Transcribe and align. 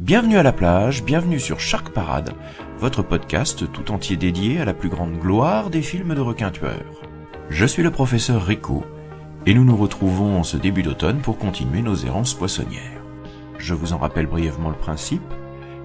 Bienvenue 0.00 0.38
à 0.38 0.44
la 0.44 0.52
plage, 0.52 1.02
bienvenue 1.02 1.40
sur 1.40 1.58
Shark 1.58 1.90
Parade, 1.90 2.32
votre 2.78 3.02
podcast 3.02 3.64
tout 3.72 3.90
entier 3.90 4.16
dédié 4.16 4.60
à 4.60 4.64
la 4.64 4.72
plus 4.72 4.88
grande 4.88 5.18
gloire 5.18 5.70
des 5.70 5.82
films 5.82 6.14
de 6.14 6.20
requins 6.20 6.52
tueurs. 6.52 7.02
Je 7.50 7.66
suis 7.66 7.82
le 7.82 7.90
professeur 7.90 8.46
Rico, 8.46 8.84
et 9.44 9.54
nous 9.54 9.64
nous 9.64 9.76
retrouvons 9.76 10.38
en 10.38 10.44
ce 10.44 10.56
début 10.56 10.84
d'automne 10.84 11.18
pour 11.18 11.36
continuer 11.36 11.82
nos 11.82 11.96
errances 11.96 12.32
poissonnières. 12.32 13.02
Je 13.58 13.74
vous 13.74 13.92
en 13.92 13.98
rappelle 13.98 14.28
brièvement 14.28 14.70
le 14.70 14.76
principe. 14.76 15.34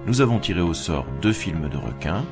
Nous 0.06 0.20
avons 0.20 0.38
tiré 0.38 0.60
au 0.60 0.74
sort 0.74 1.06
deux 1.20 1.32
films 1.32 1.68
de 1.68 1.76
requins, 1.76 2.24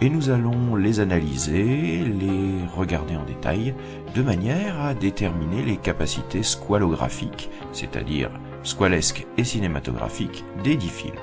et 0.00 0.10
nous 0.10 0.30
allons 0.30 0.76
les 0.76 1.00
analyser, 1.00 1.98
les 1.98 2.64
regarder 2.76 3.16
en 3.16 3.24
détail, 3.24 3.74
de 4.14 4.22
manière 4.22 4.80
à 4.80 4.94
déterminer 4.94 5.64
les 5.64 5.78
capacités 5.78 6.44
squalographiques, 6.44 7.50
c'est-à-dire 7.72 8.30
squalesques 8.64 9.26
et 9.38 9.44
cinématographiques 9.44 10.44
des 10.64 10.76
dix 10.76 10.88
films. 10.88 11.14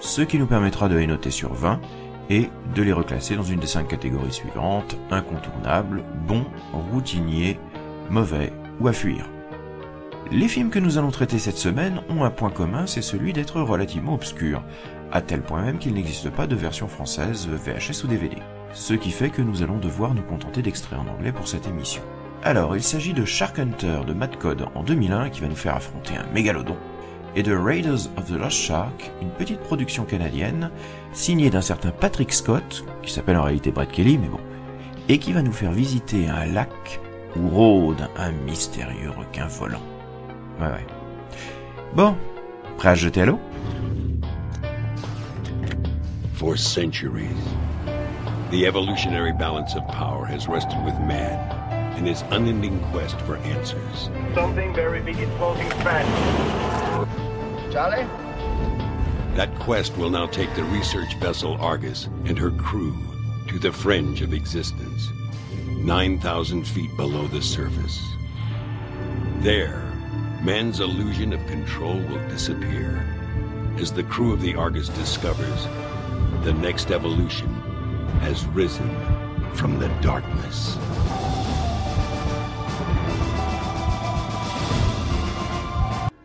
Ce 0.00 0.22
qui 0.22 0.38
nous 0.38 0.46
permettra 0.46 0.88
de 0.88 0.96
les 0.96 1.06
noter 1.06 1.30
sur 1.30 1.52
20 1.52 1.80
et 2.30 2.48
de 2.74 2.82
les 2.82 2.92
reclasser 2.92 3.36
dans 3.36 3.42
une 3.42 3.60
des 3.60 3.66
cinq 3.66 3.88
catégories 3.88 4.32
suivantes, 4.32 4.96
incontournable, 5.10 6.02
bon, 6.26 6.44
routinier, 6.92 7.58
mauvais 8.10 8.52
ou 8.80 8.88
à 8.88 8.92
fuir. 8.92 9.28
Les 10.30 10.48
films 10.48 10.70
que 10.70 10.78
nous 10.78 10.96
allons 10.96 11.10
traiter 11.10 11.38
cette 11.38 11.58
semaine 11.58 12.00
ont 12.08 12.24
un 12.24 12.30
point 12.30 12.50
commun, 12.50 12.86
c'est 12.86 13.02
celui 13.02 13.32
d'être 13.32 13.60
relativement 13.60 14.14
obscurs, 14.14 14.62
à 15.12 15.20
tel 15.20 15.42
point 15.42 15.62
même 15.62 15.78
qu'il 15.78 15.94
n'existe 15.94 16.30
pas 16.30 16.46
de 16.46 16.56
version 16.56 16.88
française 16.88 17.46
VHS 17.46 18.04
ou 18.04 18.06
DVD. 18.06 18.36
Ce 18.72 18.94
qui 18.94 19.10
fait 19.10 19.30
que 19.30 19.42
nous 19.42 19.62
allons 19.62 19.78
devoir 19.78 20.14
nous 20.14 20.22
contenter 20.22 20.62
d'extraits 20.62 20.98
en 20.98 21.08
anglais 21.08 21.30
pour 21.30 21.46
cette 21.46 21.68
émission. 21.68 22.02
Alors, 22.46 22.76
il 22.76 22.82
s'agit 22.82 23.14
de 23.14 23.24
Shark 23.24 23.58
Hunter 23.58 24.00
de 24.06 24.12
Matt 24.12 24.36
Code 24.36 24.66
en 24.74 24.82
2001 24.82 25.30
qui 25.30 25.40
va 25.40 25.48
nous 25.48 25.56
faire 25.56 25.76
affronter 25.76 26.14
un 26.14 26.30
mégalodon, 26.34 26.76
et 27.34 27.42
de 27.42 27.56
Raiders 27.56 28.10
of 28.18 28.26
the 28.26 28.38
Lost 28.38 28.58
Shark, 28.58 29.10
une 29.22 29.30
petite 29.30 29.60
production 29.60 30.04
canadienne 30.04 30.70
signée 31.14 31.48
d'un 31.48 31.62
certain 31.62 31.90
Patrick 31.90 32.34
Scott, 32.34 32.84
qui 33.02 33.10
s'appelle 33.10 33.38
en 33.38 33.44
réalité 33.44 33.70
Brett 33.70 33.90
Kelly, 33.90 34.18
mais 34.18 34.28
bon, 34.28 34.40
et 35.08 35.16
qui 35.16 35.32
va 35.32 35.40
nous 35.40 35.54
faire 35.54 35.72
visiter 35.72 36.28
un 36.28 36.44
lac 36.44 37.00
où 37.34 37.48
rôde 37.48 38.10
un 38.18 38.32
mystérieux 38.32 39.10
requin 39.16 39.46
volant. 39.46 39.80
Ouais, 40.60 40.66
ouais. 40.66 40.86
Bon, 41.94 42.14
prêt 42.76 42.90
à 42.90 42.94
jeter 42.94 43.22
à 43.22 43.26
l'eau? 43.26 43.40
For 46.34 46.58
centuries, 46.58 47.40
the 48.50 48.66
evolutionary 48.66 49.32
balance 49.32 49.74
of 49.74 49.86
power 49.86 50.26
has 50.26 50.46
rested 50.46 50.84
with 50.84 50.94
man 51.08 51.63
in 51.96 52.06
his 52.06 52.22
unending 52.30 52.80
quest 52.90 53.20
for 53.22 53.36
answers. 53.38 54.10
Something 54.34 54.74
very 54.74 55.00
big 55.00 55.18
is 55.18 55.28
closing 55.36 55.68
fast. 55.82 56.10
Charlie? 57.72 58.06
That 59.36 59.54
quest 59.58 59.96
will 59.96 60.10
now 60.10 60.26
take 60.26 60.54
the 60.54 60.64
research 60.64 61.14
vessel 61.16 61.56
Argus 61.60 62.08
and 62.24 62.38
her 62.38 62.50
crew 62.52 62.96
to 63.48 63.58
the 63.58 63.72
fringe 63.72 64.22
of 64.22 64.32
existence, 64.32 65.10
9,000 65.68 66.64
feet 66.64 66.96
below 66.96 67.26
the 67.26 67.42
surface. 67.42 68.00
There, 69.38 69.82
man's 70.42 70.80
illusion 70.80 71.32
of 71.32 71.46
control 71.46 71.96
will 71.96 72.28
disappear 72.28 73.04
as 73.76 73.92
the 73.92 74.04
crew 74.04 74.32
of 74.32 74.40
the 74.40 74.54
Argus 74.54 74.88
discovers 74.88 75.66
the 76.44 76.52
next 76.52 76.90
evolution 76.90 77.48
has 78.20 78.44
risen 78.48 78.88
from 79.54 79.78
the 79.78 79.88
darkness. 80.00 80.76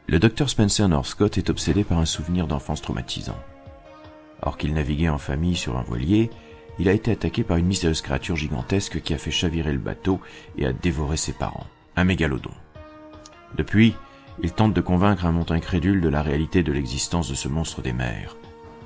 Le 0.10 0.18
docteur 0.18 0.50
Spencer 0.50 0.90
Northcott 0.90 1.38
est 1.38 1.52
obsédé 1.52 1.84
par 1.84 2.00
un 2.00 2.06
souvenir 2.06 2.48
d'enfance 2.48 2.82
traumatisant. 2.82 3.38
Or 4.42 4.58
qu'il 4.58 4.74
naviguait 4.74 5.08
en 5.08 5.20
famille 5.20 5.56
sur 5.56 5.78
un 5.78 5.84
voilier, 5.84 6.32
il 6.80 6.90
a 6.90 6.94
été 6.94 7.12
attaqué 7.12 7.44
par 7.44 7.58
une 7.58 7.68
mystérieuse 7.68 8.02
créature 8.02 8.36
gigantesque 8.36 9.02
qui 9.02 9.14
a 9.14 9.20
fait 9.20 9.30
chavirer 9.30 9.72
le 9.72 9.78
bateau 9.78 10.20
et 10.58 10.66
a 10.66 10.74
dévoré 10.74 11.16
ses 11.16 11.34
parents, 11.34 11.68
un 11.96 12.06
mégalodon. 12.06 12.50
Depuis, 13.56 13.94
il 14.42 14.52
tente 14.52 14.74
de 14.74 14.82
convaincre 14.82 15.28
un 15.28 15.32
monde 15.32 15.52
incrédule 15.52 16.02
de 16.02 16.10
la 16.10 16.24
réalité 16.24 16.64
de 16.64 16.72
l'existence 16.72 17.30
de 17.30 17.36
ce 17.36 17.48
monstre 17.48 17.84
des 17.84 17.94
mers. 17.94 18.36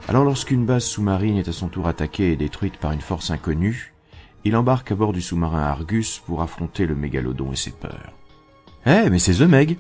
Alors 0.09 0.25
lorsqu'une 0.25 0.65
base 0.65 0.83
sous-marine 0.83 1.37
est 1.37 1.47
à 1.47 1.53
son 1.53 1.69
tour 1.69 1.87
attaquée 1.87 2.33
et 2.33 2.35
détruite 2.35 2.75
par 2.75 2.91
une 2.91 2.99
force 2.99 3.31
inconnue, 3.31 3.93
il 4.43 4.57
embarque 4.57 4.91
à 4.91 4.95
bord 4.95 5.13
du 5.13 5.21
sous-marin 5.21 5.61
Argus 5.61 6.21
pour 6.25 6.41
affronter 6.41 6.85
le 6.85 6.95
mégalodon 6.95 7.53
et 7.53 7.55
ses 7.55 7.71
peurs. 7.71 8.11
Eh, 8.85 9.09
mais 9.09 9.19
c'est 9.19 9.35
The 9.35 9.47
Meg 9.47 9.77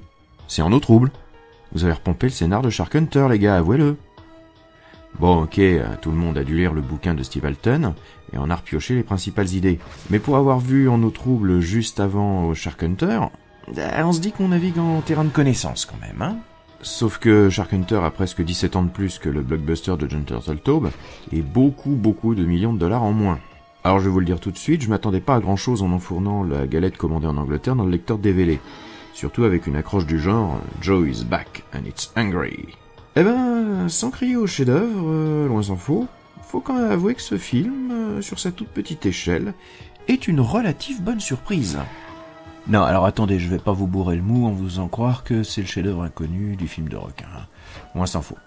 C'est 0.47 0.61
en 0.61 0.71
eau 0.71 0.79
trouble 0.79 1.11
Vous 1.73 1.83
avez 1.83 1.93
repompé 1.93 2.27
le 2.27 2.31
scénar 2.31 2.61
de 2.61 2.69
Shark 2.69 2.95
Hunter, 2.95 3.27
les 3.29 3.39
gars, 3.39 3.57
avouez-le 3.57 3.97
Bon, 5.19 5.43
ok, 5.43 5.61
tout 6.01 6.11
le 6.11 6.17
monde 6.17 6.37
a 6.37 6.43
dû 6.43 6.55
lire 6.55 6.73
le 6.73 6.81
bouquin 6.81 7.13
de 7.13 7.23
Steve 7.23 7.45
Alton 7.45 7.93
et 8.31 8.37
en 8.37 8.49
a 8.49 8.55
repioché 8.55 8.95
les 8.95 9.03
principales 9.03 9.53
idées. 9.53 9.79
Mais 10.09 10.19
pour 10.19 10.37
avoir 10.37 10.59
vu 10.59 10.89
En 10.89 11.01
eau 11.03 11.09
trouble 11.11 11.59
juste 11.59 11.99
avant 11.99 12.53
Shark 12.53 12.81
Hunter, 12.83 13.21
on 13.67 14.11
se 14.11 14.19
dit 14.19 14.31
qu'on 14.31 14.49
navigue 14.49 14.79
en 14.79 15.01
terrain 15.01 15.23
de 15.23 15.29
connaissance 15.29 15.85
quand 15.85 15.99
même, 16.01 16.21
hein 16.21 16.37
Sauf 16.81 17.17
que 17.17 17.49
Shark 17.49 17.73
Hunter 17.73 18.01
a 18.03 18.11
presque 18.11 18.43
17 18.43 18.75
ans 18.75 18.83
de 18.83 18.89
plus 18.89 19.17
que 19.17 19.29
le 19.29 19.41
blockbuster 19.41 19.95
de 19.97 20.09
John 20.09 20.25
Turtletaube 20.25 20.89
et 21.31 21.41
beaucoup 21.41 21.91
beaucoup 21.95 22.35
de 22.35 22.43
millions 22.43 22.73
de 22.73 22.79
dollars 22.79 23.03
en 23.03 23.13
moins. 23.13 23.39
Alors 23.85 23.99
je 23.99 24.05
vais 24.05 24.09
vous 24.11 24.19
le 24.19 24.25
dire 24.25 24.39
tout 24.39 24.51
de 24.51 24.57
suite, 24.57 24.81
je 24.81 24.89
m'attendais 24.89 25.21
pas 25.21 25.35
à 25.35 25.39
grand 25.39 25.55
chose 25.55 25.81
en 25.81 25.91
enfournant 25.91 26.43
la 26.43 26.67
galette 26.67 26.97
commandée 26.97 27.27
en 27.27 27.37
Angleterre 27.37 27.75
dans 27.75 27.85
le 27.85 27.91
lecteur 27.91 28.17
DVD. 28.17 28.59
Surtout 29.13 29.43
avec 29.43 29.67
une 29.67 29.75
accroche 29.75 30.07
du 30.07 30.19
genre 30.19 30.59
Joe 30.81 31.07
is 31.07 31.23
back 31.23 31.63
and 31.73 31.85
it's 31.85 32.11
angry. 32.17 32.75
Eh 33.15 33.23
ben, 33.23 33.87
sans 33.87 34.09
crier 34.09 34.35
au 34.35 34.47
chef-d'œuvre, 34.47 35.05
euh, 35.07 35.47
loin 35.47 35.61
s'en 35.61 35.75
faut, 35.75 36.07
faut 36.41 36.59
quand 36.59 36.73
même 36.73 36.91
avouer 36.91 37.13
que 37.13 37.21
ce 37.21 37.37
film, 37.37 37.91
euh, 37.91 38.21
sur 38.21 38.39
sa 38.39 38.51
toute 38.51 38.69
petite 38.69 39.05
échelle, 39.05 39.53
est 40.07 40.27
une 40.27 40.41
relative 40.41 41.03
bonne 41.03 41.19
surprise. 41.19 41.77
Non, 42.67 42.81
alors 42.81 43.05
attendez, 43.05 43.37
je 43.39 43.49
vais 43.49 43.59
pas 43.59 43.71
vous 43.71 43.87
bourrer 43.87 44.15
le 44.15 44.23
mou 44.23 44.47
en 44.47 44.51
vous 44.51 44.65
faisant 44.65 44.87
croire 44.87 45.23
que 45.23 45.43
c'est 45.43 45.61
le 45.61 45.67
chef-d'œuvre 45.67 46.01
inconnu 46.01 46.55
du 46.55 46.67
film 46.67 46.89
de 46.89 46.97
requin. 46.97 47.27
Hein. 47.37 47.45
Moins 47.93 48.07
s'en 48.07 48.23
faut. 48.23 48.37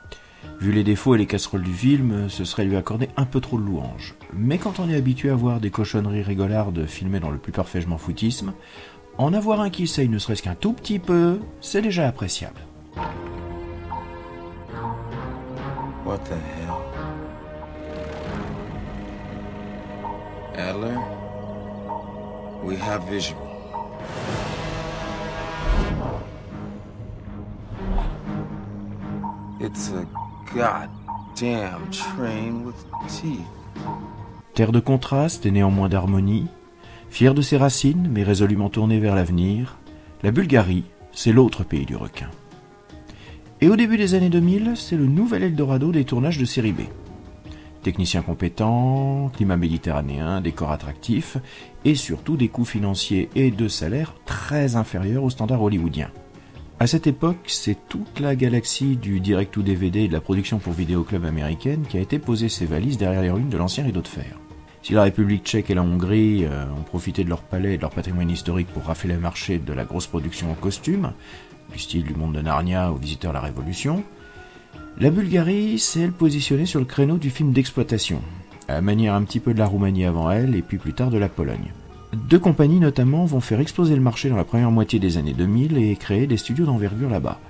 Vu 0.60 0.72
les 0.72 0.84
défauts 0.84 1.14
et 1.14 1.18
les 1.18 1.26
casseroles 1.26 1.62
du 1.62 1.72
film, 1.72 2.28
ce 2.28 2.44
serait 2.44 2.64
lui 2.64 2.76
accorder 2.76 3.08
un 3.16 3.24
peu 3.24 3.40
trop 3.40 3.58
de 3.58 3.64
louanges. 3.64 4.14
Mais 4.32 4.58
quand 4.58 4.80
on 4.80 4.88
est 4.88 4.96
habitué 4.96 5.30
à 5.30 5.34
voir 5.34 5.60
des 5.60 5.70
cochonneries 5.70 6.22
rigolardes 6.22 6.86
filmées 6.86 7.20
dans 7.20 7.30
le 7.30 7.38
plus 7.38 7.52
parfait 7.52 7.80
je 7.80 7.88
m'en 7.88 7.98
foutisme, 7.98 8.52
en 9.18 9.32
avoir 9.32 9.60
un 9.60 9.70
qui 9.70 9.84
essaye 9.84 10.08
ne 10.08 10.18
serait-ce 10.18 10.42
qu'un 10.42 10.54
tout 10.54 10.72
petit 10.72 10.98
peu, 10.98 11.40
c'est 11.60 11.82
déjà 11.82 12.06
appréciable. 12.06 12.60
What 16.04 16.18
the 16.18 16.34
hell? 16.34 16.72
Adler? 20.56 20.96
We 22.64 22.76
have 22.76 23.04
visual. 23.08 23.42
It's 29.60 29.90
a 29.90 30.06
goddamn 30.54 31.90
train 31.90 32.64
with 32.64 32.76
teeth. 33.08 33.40
Terre 34.54 34.72
de 34.72 34.80
contraste 34.80 35.44
et 35.44 35.50
néanmoins 35.50 35.88
d'harmonie, 35.88 36.46
fière 37.10 37.34
de 37.34 37.42
ses 37.42 37.56
racines 37.56 38.08
mais 38.10 38.22
résolument 38.22 38.68
tournée 38.68 38.98
vers 38.98 39.14
l'avenir, 39.14 39.78
la 40.22 40.30
Bulgarie, 40.30 40.84
c'est 41.12 41.32
l'autre 41.32 41.64
pays 41.64 41.86
du 41.86 41.96
requin. 41.96 42.30
Et 43.60 43.68
au 43.68 43.76
début 43.76 43.96
des 43.96 44.14
années 44.14 44.28
2000, 44.28 44.72
c'est 44.74 44.96
le 44.96 45.06
nouvel 45.06 45.42
Eldorado 45.42 45.90
des 45.90 46.04
tournages 46.04 46.38
de 46.38 46.44
série 46.44 46.72
B. 46.72 46.82
Techniciens 47.82 48.22
compétents, 48.22 49.30
climat 49.34 49.56
méditerranéen, 49.56 50.40
décors 50.40 50.72
attractifs, 50.72 51.38
et 51.84 51.94
surtout 51.94 52.36
des 52.36 52.48
coûts 52.48 52.64
financiers 52.64 53.30
et 53.34 53.50
de 53.50 53.68
salaires 53.68 54.14
très 54.26 54.76
inférieurs 54.76 55.22
aux 55.24 55.30
standards 55.30 55.62
hollywoodiens. 55.62 56.10
À 56.78 56.86
cette 56.86 57.06
époque, 57.06 57.46
c'est 57.46 57.88
toute 57.88 58.20
la 58.20 58.36
galaxie 58.36 58.96
du 58.96 59.20
direct 59.20 59.56
ou 59.56 59.62
DVD 59.62 60.00
et 60.00 60.08
de 60.08 60.12
la 60.12 60.20
production 60.20 60.58
pour 60.58 60.74
vidéoclub 60.74 61.24
américaine 61.24 61.86
qui 61.88 61.96
a 61.96 62.00
été 62.02 62.18
posée 62.18 62.50
ses 62.50 62.66
valises 62.66 62.98
derrière 62.98 63.22
les 63.22 63.30
ruines 63.30 63.48
de 63.48 63.56
l'ancien 63.56 63.84
rideau 63.84 64.02
de 64.02 64.08
fer. 64.08 64.38
Si 64.82 64.92
la 64.92 65.02
République 65.02 65.44
tchèque 65.44 65.70
et 65.70 65.74
la 65.74 65.82
Hongrie 65.82 66.44
euh, 66.44 66.64
ont 66.78 66.82
profité 66.82 67.24
de 67.24 67.28
leur 67.28 67.42
palais 67.42 67.74
et 67.74 67.76
de 67.76 67.82
leur 67.82 67.90
patrimoine 67.90 68.30
historique 68.30 68.68
pour 68.68 68.84
rafler 68.84 69.14
le 69.14 69.20
marché 69.20 69.58
de 69.58 69.72
la 69.72 69.84
grosse 69.84 70.06
production 70.06 70.50
en 70.50 70.54
costume, 70.54 71.12
du 71.72 71.78
style 71.78 72.04
du 72.04 72.14
monde 72.14 72.34
de 72.34 72.40
Narnia 72.40 72.92
aux 72.92 72.96
visiteurs 72.96 73.32
de 73.32 73.36
la 73.36 73.42
Révolution, 73.42 74.04
La 74.98 75.10
Bulgarie 75.10 75.78
s'est 75.78 76.00
elle 76.00 76.12
positionnée 76.12 76.66
sur 76.66 76.80
le 76.80 76.86
créneau 76.86 77.18
du 77.18 77.30
film 77.30 77.52
d'exploitation, 77.52 78.22
à 78.68 78.80
manière 78.80 79.14
un 79.14 79.24
petit 79.24 79.40
peu 79.40 79.54
de 79.54 79.58
la 79.58 79.66
Roumanie 79.66 80.04
avant 80.04 80.30
elle 80.30 80.54
et 80.54 80.62
puis 80.62 80.78
plus 80.78 80.94
tard 80.94 81.10
de 81.10 81.18
la 81.18 81.28
Pologne. 81.28 81.72
Deux 82.12 82.38
compagnies 82.38 82.80
notamment 82.80 83.24
vont 83.24 83.40
faire 83.40 83.60
exploser 83.60 83.94
le 83.94 84.00
marché 84.00 84.28
dans 84.28 84.36
la 84.36 84.44
première 84.44 84.70
moitié 84.70 84.98
des 84.98 85.18
années 85.18 85.34
2000 85.34 85.76
et 85.78 85.96
créer 85.96 86.26
des 86.26 86.36
studios 86.36 86.64
d'envergure 86.64 87.10
là-bas. 87.10 87.40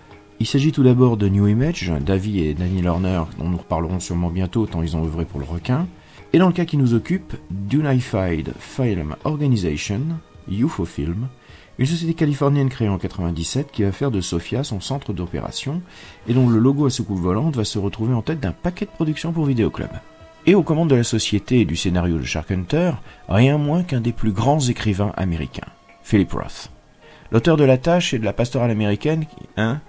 Il 0.40 0.46
s'agit 0.46 0.72
tout 0.72 0.82
d'abord 0.82 1.16
de 1.16 1.28
New 1.28 1.46
Image, 1.46 1.92
Davy 2.04 2.40
et 2.40 2.54
Danny 2.54 2.82
Lerner, 2.82 3.22
dont 3.38 3.48
nous 3.48 3.58
reparlerons 3.58 4.00
sûrement 4.00 4.28
bientôt 4.28 4.66
tant 4.66 4.82
ils 4.82 4.96
ont 4.96 5.04
œuvré 5.04 5.24
pour 5.24 5.40
le 5.40 5.46
requin, 5.46 5.86
et 6.32 6.38
dans 6.38 6.48
le 6.48 6.52
cas 6.52 6.64
qui 6.64 6.76
nous 6.76 6.94
occupe, 6.94 7.34
Unified 7.72 8.52
Film 8.58 9.16
Organization, 9.24 10.00
UFO 10.48 10.84
Film, 10.84 11.28
une 11.78 11.86
société 11.86 12.14
californienne 12.14 12.68
créée 12.68 12.88
en 12.88 12.98
97 12.98 13.70
qui 13.70 13.82
va 13.82 13.92
faire 13.92 14.10
de 14.10 14.20
Sofia 14.20 14.64
son 14.64 14.80
centre 14.80 15.12
d'opération 15.12 15.82
et 16.26 16.32
dont 16.32 16.48
le 16.48 16.58
logo 16.58 16.86
à 16.86 16.90
soucoupe 16.90 17.18
volante 17.18 17.56
va 17.56 17.64
se 17.64 17.78
retrouver 17.78 18.14
en 18.14 18.22
tête 18.22 18.40
d'un 18.40 18.52
paquet 18.52 18.86
de 18.86 18.90
productions 18.90 19.32
pour 19.32 19.44
Vidéoclub. 19.44 19.90
Et 20.46 20.54
aux 20.54 20.62
commandes 20.62 20.90
de 20.90 20.94
la 20.94 21.04
société 21.04 21.60
et 21.60 21.64
du 21.64 21.76
scénario 21.76 22.18
de 22.18 22.22
Shark 22.22 22.50
Hunter, 22.50 22.92
rien 23.28 23.58
moins 23.58 23.82
qu'un 23.82 24.00
des 24.00 24.12
plus 24.12 24.32
grands 24.32 24.60
écrivains 24.60 25.12
américains, 25.16 25.68
Philip 26.02 26.32
Roth. 26.32 26.70
L'auteur 27.32 27.56
de 27.56 27.64
La 27.64 27.78
Tâche 27.78 28.14
et 28.14 28.18
de 28.18 28.24
la 28.24 28.32
pastorale 28.32 28.70
américaine, 28.70 29.26
hein 29.56 29.80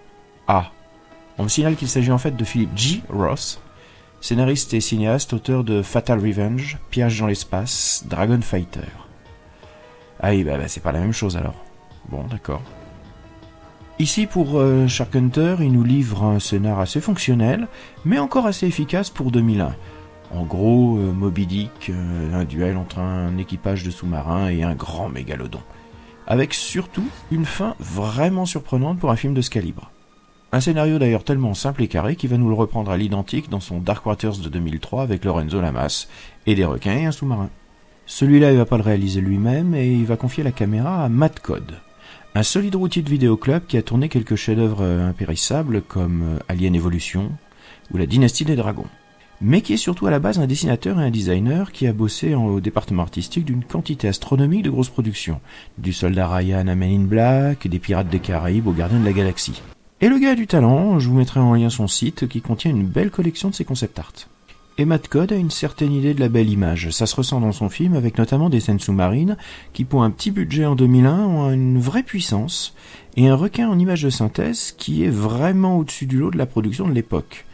Ah. 0.47 0.71
On 1.37 1.43
me 1.43 1.49
signale 1.49 1.75
qu'il 1.75 1.87
s'agit 1.87 2.11
en 2.11 2.17
fait 2.17 2.35
de 2.35 2.43
Philip 2.43 2.75
G. 2.75 3.03
Roth, 3.09 3.61
scénariste 4.27 4.73
et 4.73 4.81
cinéaste, 4.81 5.31
auteur 5.31 5.63
de 5.63 5.81
Fatal 5.81 6.19
Revenge, 6.19 6.79
Piège 6.89 7.21
dans 7.21 7.27
l'espace, 7.27 8.03
Dragon 8.09 8.41
Fighter. 8.41 8.81
Ah 10.19 10.31
oui, 10.31 10.43
bah, 10.43 10.57
bah 10.57 10.67
c'est 10.67 10.83
pas 10.83 10.91
la 10.91 10.99
même 10.99 11.13
chose 11.13 11.37
alors. 11.37 11.55
Bon, 12.09 12.25
d'accord. 12.25 12.61
Ici, 13.99 14.25
pour 14.25 14.59
euh, 14.59 14.85
Shark 14.85 15.15
Hunter, 15.15 15.55
il 15.61 15.71
nous 15.71 15.85
livre 15.85 16.25
un 16.25 16.39
scénar 16.39 16.81
assez 16.81 16.99
fonctionnel, 16.99 17.69
mais 18.03 18.19
encore 18.19 18.47
assez 18.47 18.67
efficace 18.67 19.09
pour 19.09 19.31
2001. 19.31 19.73
En 20.35 20.43
gros, 20.43 20.97
euh, 20.97 21.13
Moby 21.13 21.45
Dick, 21.45 21.89
euh, 21.89 22.33
un 22.33 22.43
duel 22.43 22.75
entre 22.75 22.99
un 22.99 23.37
équipage 23.37 23.85
de 23.85 23.91
sous-marins 23.91 24.49
et 24.49 24.61
un 24.61 24.75
grand 24.75 25.07
mégalodon. 25.07 25.61
Avec 26.27 26.53
surtout 26.53 27.07
une 27.31 27.45
fin 27.45 27.75
vraiment 27.79 28.45
surprenante 28.45 28.99
pour 28.99 29.09
un 29.09 29.15
film 29.15 29.33
de 29.33 29.41
ce 29.41 29.49
calibre. 29.49 29.89
Un 30.57 30.59
scénario 30.59 30.97
d'ailleurs 30.97 31.23
tellement 31.23 31.53
simple 31.53 31.83
et 31.83 31.87
carré 31.87 32.15
qu'il 32.15 32.31
va 32.31 32.37
nous 32.39 32.49
le 32.49 32.55
reprendre 32.55 32.89
à 32.89 32.97
l'identique 32.97 33.47
dans 33.47 33.59
son 33.59 33.79
Dark 33.79 34.03
Waters 34.07 34.39
de 34.39 34.49
2003 34.49 35.03
avec 35.03 35.23
Lorenzo 35.23 35.61
Lamas 35.61 36.07
et 36.47 36.55
des 36.55 36.65
requins 36.65 36.97
et 36.97 37.05
un 37.05 37.11
sous-marin. 37.11 37.51
Celui-là, 38.07 38.51
il 38.51 38.57
va 38.57 38.65
pas 38.65 38.77
le 38.77 38.83
réaliser 38.83 39.21
lui-même 39.21 39.75
et 39.75 39.93
il 39.93 40.07
va 40.07 40.17
confier 40.17 40.43
la 40.43 40.51
caméra 40.51 41.05
à 41.05 41.09
Matt 41.09 41.41
Code, 41.41 41.77
un 42.33 42.41
solide 42.41 42.75
routier 42.75 43.03
de 43.03 43.09
vidéoclub 43.11 43.67
qui 43.67 43.77
a 43.77 43.83
tourné 43.83 44.09
quelques 44.09 44.33
chefs-d'œuvre 44.33 44.79
euh, 44.81 45.07
impérissables 45.07 45.83
comme 45.83 46.39
Alien 46.47 46.73
Evolution 46.73 47.29
ou 47.91 47.97
La 47.97 48.07
Dynastie 48.07 48.45
des 48.45 48.55
Dragons 48.55 48.89
mais 49.39 49.61
qui 49.61 49.73
est 49.73 49.77
surtout 49.77 50.07
à 50.07 50.09
la 50.09 50.17
base 50.17 50.39
un 50.39 50.47
dessinateur 50.47 50.99
et 50.99 51.03
un 51.03 51.11
designer 51.11 51.71
qui 51.71 51.85
a 51.85 51.93
bossé 51.93 52.33
au 52.33 52.59
département 52.59 53.03
artistique 53.03 53.45
d'une 53.45 53.63
quantité 53.63 54.07
astronomique 54.07 54.63
de 54.63 54.71
grosses 54.71 54.89
productions, 54.89 55.39
du 55.77 55.93
Soldat 55.93 56.27
Ryan 56.27 56.67
à 56.67 56.73
Men 56.73 57.01
in 57.01 57.03
Black, 57.05 57.67
des 57.67 57.77
Pirates 57.77 58.09
des 58.09 58.17
Caraïbes 58.17 58.65
aux 58.65 58.73
Gardiens 58.73 58.99
de 58.99 59.05
la 59.05 59.13
Galaxie. 59.13 59.61
Et 59.99 60.09
le 60.09 60.19
gars 60.19 60.31
a 60.31 60.35
du 60.35 60.47
talent, 60.47 60.99
je 60.99 61.09
vous 61.09 61.15
mettrai 61.15 61.39
en 61.39 61.55
lien 61.55 61.69
son 61.69 61.87
site 61.87 62.27
qui 62.27 62.41
contient 62.41 62.71
une 62.71 62.85
belle 62.85 63.09
collection 63.09 63.49
de 63.49 63.55
ses 63.55 63.65
concept 63.65 63.97
art. 63.97 64.13
Et 64.77 64.85
Matt 64.85 65.07
Code 65.07 65.31
a 65.31 65.35
une 65.35 65.49
certaine 65.49 65.91
idée 65.91 66.13
de 66.13 66.19
la 66.19 66.29
belle 66.29 66.49
image, 66.49 66.91
ça 66.91 67.07
se 67.07 67.15
ressent 67.15 67.41
dans 67.41 67.51
son 67.51 67.67
film 67.67 67.95
avec 67.95 68.19
notamment 68.19 68.49
des 68.49 68.59
scènes 68.59 68.79
sous-marines 68.79 69.37
qui 69.73 69.85
pour 69.85 70.03
un 70.03 70.11
petit 70.11 70.29
budget 70.29 70.67
en 70.67 70.75
2001 70.75 71.17
ont 71.17 71.51
une 71.51 71.79
vraie 71.79 72.03
puissance 72.03 72.75
et 73.15 73.27
un 73.27 73.35
requin 73.35 73.67
en 73.67 73.79
image 73.79 74.03
de 74.03 74.11
synthèse 74.11 74.75
qui 74.77 75.03
est 75.03 75.09
vraiment 75.09 75.79
au-dessus 75.79 76.05
du 76.05 76.19
lot 76.19 76.29
de 76.29 76.37
la 76.37 76.45
production 76.45 76.87
de 76.87 76.93
l'époque 76.93 77.47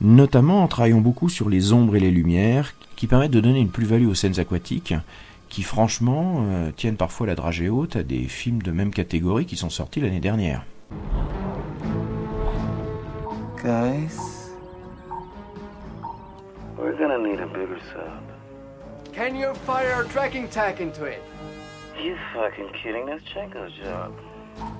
notamment 0.00 0.62
en 0.62 0.68
travaillant 0.68 1.00
beaucoup 1.00 1.28
sur 1.28 1.48
les 1.48 1.72
ombres 1.72 1.96
et 1.96 2.00
les 2.00 2.10
lumières, 2.10 2.74
qui 2.96 3.06
permettent 3.06 3.30
de 3.30 3.40
donner 3.40 3.60
une 3.60 3.70
plus-value 3.70 4.06
aux 4.06 4.14
scènes 4.14 4.38
aquatiques, 4.38 4.94
qui 5.48 5.62
franchement 5.62 6.44
euh, 6.48 6.70
tiennent 6.76 6.96
parfois 6.96 7.26
la 7.26 7.34
dragée 7.34 7.68
haute 7.68 7.96
à 7.96 8.02
des 8.02 8.24
films 8.24 8.62
de 8.62 8.70
même 8.70 8.90
catégorie 8.90 9.46
qui 9.46 9.56
sont 9.56 9.70
sortis 9.70 10.00
l'année 10.00 10.20
dernière. 10.20 10.64
Guys, 13.64 14.50
we're 16.76 16.92
gonna 16.98 17.16
need 17.16 17.40
a 17.40 17.46
bigger 17.46 17.80
sub. 17.94 18.22
Can 19.14 19.34
you 19.34 19.54
fire 19.54 20.02
a 20.02 20.08
tracking 20.08 20.48
tack 20.48 20.82
into 20.82 21.04
it? 21.04 21.22
You 21.98 22.14
fucking 22.34 22.68
kidding? 22.82 23.06
That's 23.06 23.24
Chenko's 23.24 23.72
job. 23.82 24.12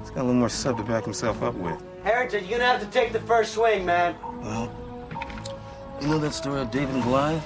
He's 0.03 0.11
got 0.11 0.19
a 0.21 0.25
little 0.25 0.35
more 0.35 0.51
sub 0.51 0.77
to 0.77 0.83
back 0.83 1.05
himself 1.05 1.43
up 1.43 1.55
with. 1.55 1.83
Harrington, 2.03 2.45
you're 2.45 2.59
gonna 2.59 2.71
have 2.71 2.83
to 2.83 2.87
take 2.89 3.15
the 3.15 3.21
first 3.21 3.55
swing, 3.55 3.87
man. 3.87 4.17
Well, 4.43 4.71
you 6.03 6.09
know 6.09 6.19
that 6.19 6.35
story 6.35 6.61
of 6.61 6.71
David 6.71 6.95
and 6.95 7.03
Goliath? 7.05 7.43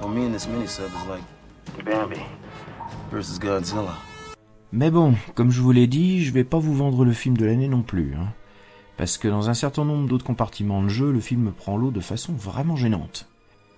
Well, 0.00 0.08
me 0.08 0.24
and 0.24 0.34
this 0.34 0.46
mini 0.46 0.66
sub 0.66 0.86
is 0.86 1.06
like 1.08 1.84
Bambi 1.84 2.24
versus 3.10 3.38
Godzilla. 3.38 3.96
Mais 4.72 4.90
bon, 4.90 5.14
comme 5.34 5.50
je 5.50 5.60
vous 5.60 5.72
l'ai 5.72 5.86
dit, 5.86 6.24
je 6.24 6.32
vais 6.32 6.44
pas 6.44 6.58
vous 6.58 6.74
vendre 6.74 7.04
le 7.04 7.12
film 7.12 7.36
de 7.36 7.44
l'année 7.44 7.68
non 7.68 7.82
plus. 7.82 8.14
Hein. 8.14 8.32
Parce 9.00 9.16
que 9.16 9.28
dans 9.28 9.48
un 9.48 9.54
certain 9.54 9.86
nombre 9.86 10.06
d'autres 10.06 10.26
compartiments 10.26 10.82
de 10.82 10.90
jeu, 10.90 11.10
le 11.10 11.20
film 11.20 11.52
prend 11.56 11.78
l'eau 11.78 11.90
de 11.90 12.00
façon 12.00 12.34
vraiment 12.34 12.76
gênante. 12.76 13.26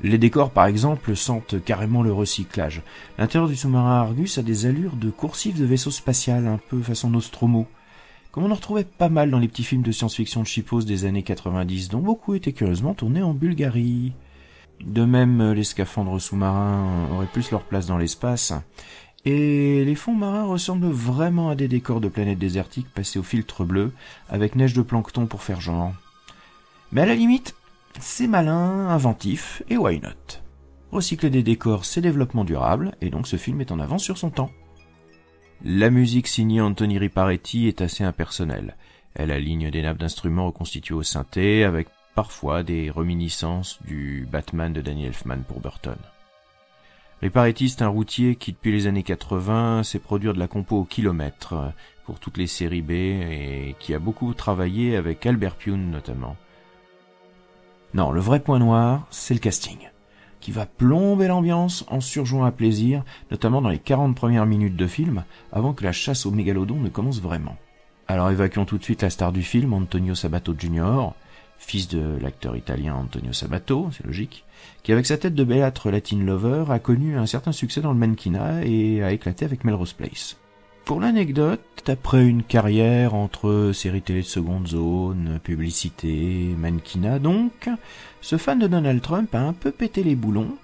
Les 0.02 0.18
décors, 0.18 0.50
par 0.50 0.66
exemple, 0.66 1.14
sentent 1.14 1.62
carrément 1.64 2.02
le 2.02 2.12
recyclage. 2.12 2.82
L'intérieur 3.18 3.48
du 3.48 3.54
sous-marin 3.54 4.00
Argus 4.00 4.38
a 4.38 4.42
des 4.42 4.66
allures 4.66 4.96
de 4.96 5.10
coursif 5.10 5.56
de 5.56 5.64
vaisseau 5.64 5.92
spatial, 5.92 6.48
un 6.48 6.58
peu 6.68 6.82
façon 6.82 7.08
Nostromo 7.08 7.68
comme 8.32 8.44
on 8.44 8.50
en 8.50 8.54
retrouvait 8.54 8.82
pas 8.82 9.10
mal 9.10 9.30
dans 9.30 9.38
les 9.38 9.46
petits 9.46 9.62
films 9.62 9.82
de 9.82 9.92
science-fiction 9.92 10.40
de 10.40 10.46
Chipos 10.46 10.82
des 10.82 11.04
années 11.04 11.22
90, 11.22 11.90
dont 11.90 12.00
beaucoup 12.00 12.34
étaient 12.34 12.54
curieusement 12.54 12.94
tournés 12.94 13.22
en 13.22 13.34
Bulgarie. 13.34 14.14
De 14.84 15.04
même, 15.04 15.52
les 15.52 15.64
scaphandres 15.64 16.20
sous-marins 16.20 17.08
auraient 17.12 17.26
plus 17.26 17.50
leur 17.52 17.62
place 17.62 17.86
dans 17.86 17.98
l'espace, 17.98 18.54
et 19.24 19.84
les 19.84 19.94
fonds 19.94 20.14
marins 20.14 20.44
ressemblent 20.44 20.90
vraiment 20.90 21.48
à 21.48 21.54
des 21.54 21.68
décors 21.68 22.00
de 22.00 22.08
planètes 22.08 22.38
désertiques 22.38 22.92
passés 22.92 23.18
au 23.18 23.22
filtre 23.22 23.64
bleu, 23.64 23.92
avec 24.28 24.56
neige 24.56 24.74
de 24.74 24.82
plancton 24.82 25.26
pour 25.26 25.42
faire 25.42 25.60
genre. 25.60 25.92
Mais 26.90 27.02
à 27.02 27.06
la 27.06 27.14
limite, 27.14 27.54
c'est 28.00 28.26
malin, 28.26 28.88
inventif, 28.88 29.62
et 29.68 29.76
why 29.76 30.00
not? 30.00 30.40
Recycler 30.90 31.30
des 31.30 31.42
décors, 31.42 31.84
c'est 31.84 32.00
développement 32.00 32.44
durable, 32.44 32.94
et 33.00 33.10
donc 33.10 33.26
ce 33.26 33.36
film 33.36 33.60
est 33.60 33.72
en 33.72 33.80
avance 33.80 34.02
sur 34.02 34.18
son 34.18 34.30
temps. 34.30 34.50
La 35.64 35.90
musique 35.90 36.26
signée 36.26 36.60
Anthony 36.60 36.98
Riparetti 36.98 37.68
est 37.68 37.80
assez 37.80 38.02
impersonnelle. 38.02 38.76
Elle 39.14 39.30
aligne 39.30 39.70
des 39.70 39.82
nappes 39.82 39.98
d'instruments 39.98 40.46
reconstitués 40.46 40.94
au 40.94 41.02
synthé, 41.02 41.64
avec 41.64 41.88
parfois 42.14 42.62
des 42.62 42.90
reminiscences 42.90 43.78
du 43.84 44.26
Batman 44.30 44.72
de 44.72 44.80
Danny 44.80 45.06
Elfman 45.06 45.44
pour 45.46 45.60
Burton. 45.60 45.96
Est 47.22 47.82
un 47.82 47.88
routier 47.88 48.34
qui, 48.34 48.50
depuis 48.50 48.72
les 48.72 48.88
années 48.88 49.04
80, 49.04 49.84
sait 49.84 50.00
produire 50.00 50.34
de 50.34 50.40
la 50.40 50.48
compo 50.48 50.78
au 50.78 50.84
kilomètre 50.84 51.72
pour 52.04 52.18
toutes 52.18 52.36
les 52.36 52.48
séries 52.48 52.82
B 52.82 52.90
et 52.90 53.76
qui 53.78 53.94
a 53.94 54.00
beaucoup 54.00 54.34
travaillé 54.34 54.96
avec 54.96 55.24
Albert 55.24 55.54
Pune 55.54 55.92
notamment. 55.92 56.36
Non, 57.94 58.10
le 58.10 58.20
vrai 58.20 58.40
point 58.40 58.58
noir, 58.58 59.06
c'est 59.10 59.34
le 59.34 59.40
casting 59.40 59.78
qui 60.40 60.50
va 60.50 60.66
plomber 60.66 61.28
l'ambiance 61.28 61.84
en 61.88 62.00
surjouant 62.00 62.44
à 62.44 62.50
plaisir, 62.50 63.04
notamment 63.30 63.62
dans 63.62 63.68
les 63.68 63.78
40 63.78 64.16
premières 64.16 64.44
minutes 64.44 64.74
de 64.74 64.88
film, 64.88 65.22
avant 65.52 65.72
que 65.72 65.84
la 65.84 65.92
chasse 65.92 66.26
au 66.26 66.32
mégalodon 66.32 66.80
ne 66.80 66.88
commence 66.88 67.20
vraiment. 67.20 67.56
Alors 68.08 68.30
évacuons 68.30 68.64
tout 68.64 68.76
de 68.76 68.82
suite 68.82 69.02
la 69.02 69.10
star 69.10 69.30
du 69.30 69.44
film, 69.44 69.72
Antonio 69.72 70.16
Sabato 70.16 70.54
Jr., 70.58 71.10
fils 71.62 71.88
de 71.88 72.18
l'acteur 72.20 72.56
italien 72.56 72.94
Antonio 72.94 73.32
Sabato, 73.32 73.88
c'est 73.92 74.04
logique, 74.04 74.44
qui 74.82 74.92
avec 74.92 75.06
sa 75.06 75.16
tête 75.16 75.34
de 75.34 75.44
bellâtre 75.44 75.90
Latin 75.90 76.18
Lover 76.18 76.64
a 76.70 76.78
connu 76.78 77.16
un 77.16 77.26
certain 77.26 77.52
succès 77.52 77.80
dans 77.80 77.92
le 77.92 77.98
mannequinat 77.98 78.64
et 78.64 79.02
a 79.02 79.12
éclaté 79.12 79.44
avec 79.44 79.64
Melrose 79.64 79.92
Place. 79.92 80.36
Pour 80.84 81.00
l'anecdote, 81.00 81.60
après 81.86 82.26
une 82.26 82.42
carrière 82.42 83.14
entre 83.14 83.70
séries 83.72 84.02
télé 84.02 84.22
de 84.22 84.26
seconde 84.26 84.66
zone, 84.66 85.38
publicité, 85.42 86.54
mannequinat 86.58 87.20
donc, 87.20 87.70
ce 88.20 88.36
fan 88.36 88.58
de 88.58 88.66
Donald 88.66 89.00
Trump 89.00 89.32
a 89.34 89.40
un 89.40 89.52
peu 89.52 89.70
pété 89.70 90.02
les 90.02 90.16
boulons, 90.16 90.56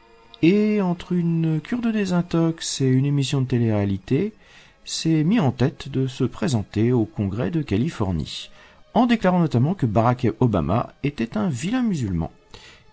et 0.43 0.83
entre 0.83 1.12
une 1.12 1.61
cure 1.61 1.81
de 1.81 1.93
désintox 1.93 2.81
et 2.81 2.87
une 2.87 3.07
émission 3.07 3.40
de 3.40 3.47
télé-réalité, 3.47 4.33
s'est 4.85 5.23
mis 5.23 5.38
en 5.38 5.52
tête 5.52 5.88
de 5.88 6.07
se 6.07 6.25
présenter 6.25 6.93
au 6.93 7.05
Congrès 7.05 7.50
de 7.50 7.62
Californie, 7.62 8.50
en 8.95 9.07
déclarant 9.07 9.40
notamment 9.40 9.75
que 9.75 9.87
Barack 9.87 10.28
Obama 10.40 10.92
était 11.02 11.37
un 11.37 11.49
vilain 11.49 11.83
musulman, 11.83 12.33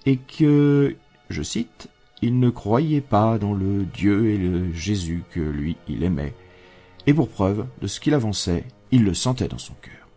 et 0.06 0.18
que, 0.18 0.96
je 1.30 1.42
cite, 1.42 1.90
il 2.22 2.40
ne 2.40 2.50
croyait 2.50 3.02
pas 3.02 3.38
dans 3.38 3.54
le 3.54 3.86
Dieu 3.86 4.30
et 4.30 4.38
le 4.38 4.72
Jésus 4.74 5.24
que 5.32 5.40
lui 5.40 5.78
il 5.88 6.04
aimait, 6.04 6.34
et 7.08 7.14
pour 7.14 7.30
preuve 7.30 7.66
de 7.82 7.88
ce 7.88 8.00
qu'il 8.00 8.14
avançait, 8.14 8.64
il 8.92 9.04
le 9.04 9.14
sentait 9.14 9.48
dans 9.48 9.58
son 9.58 9.74
cœur. 9.82 10.10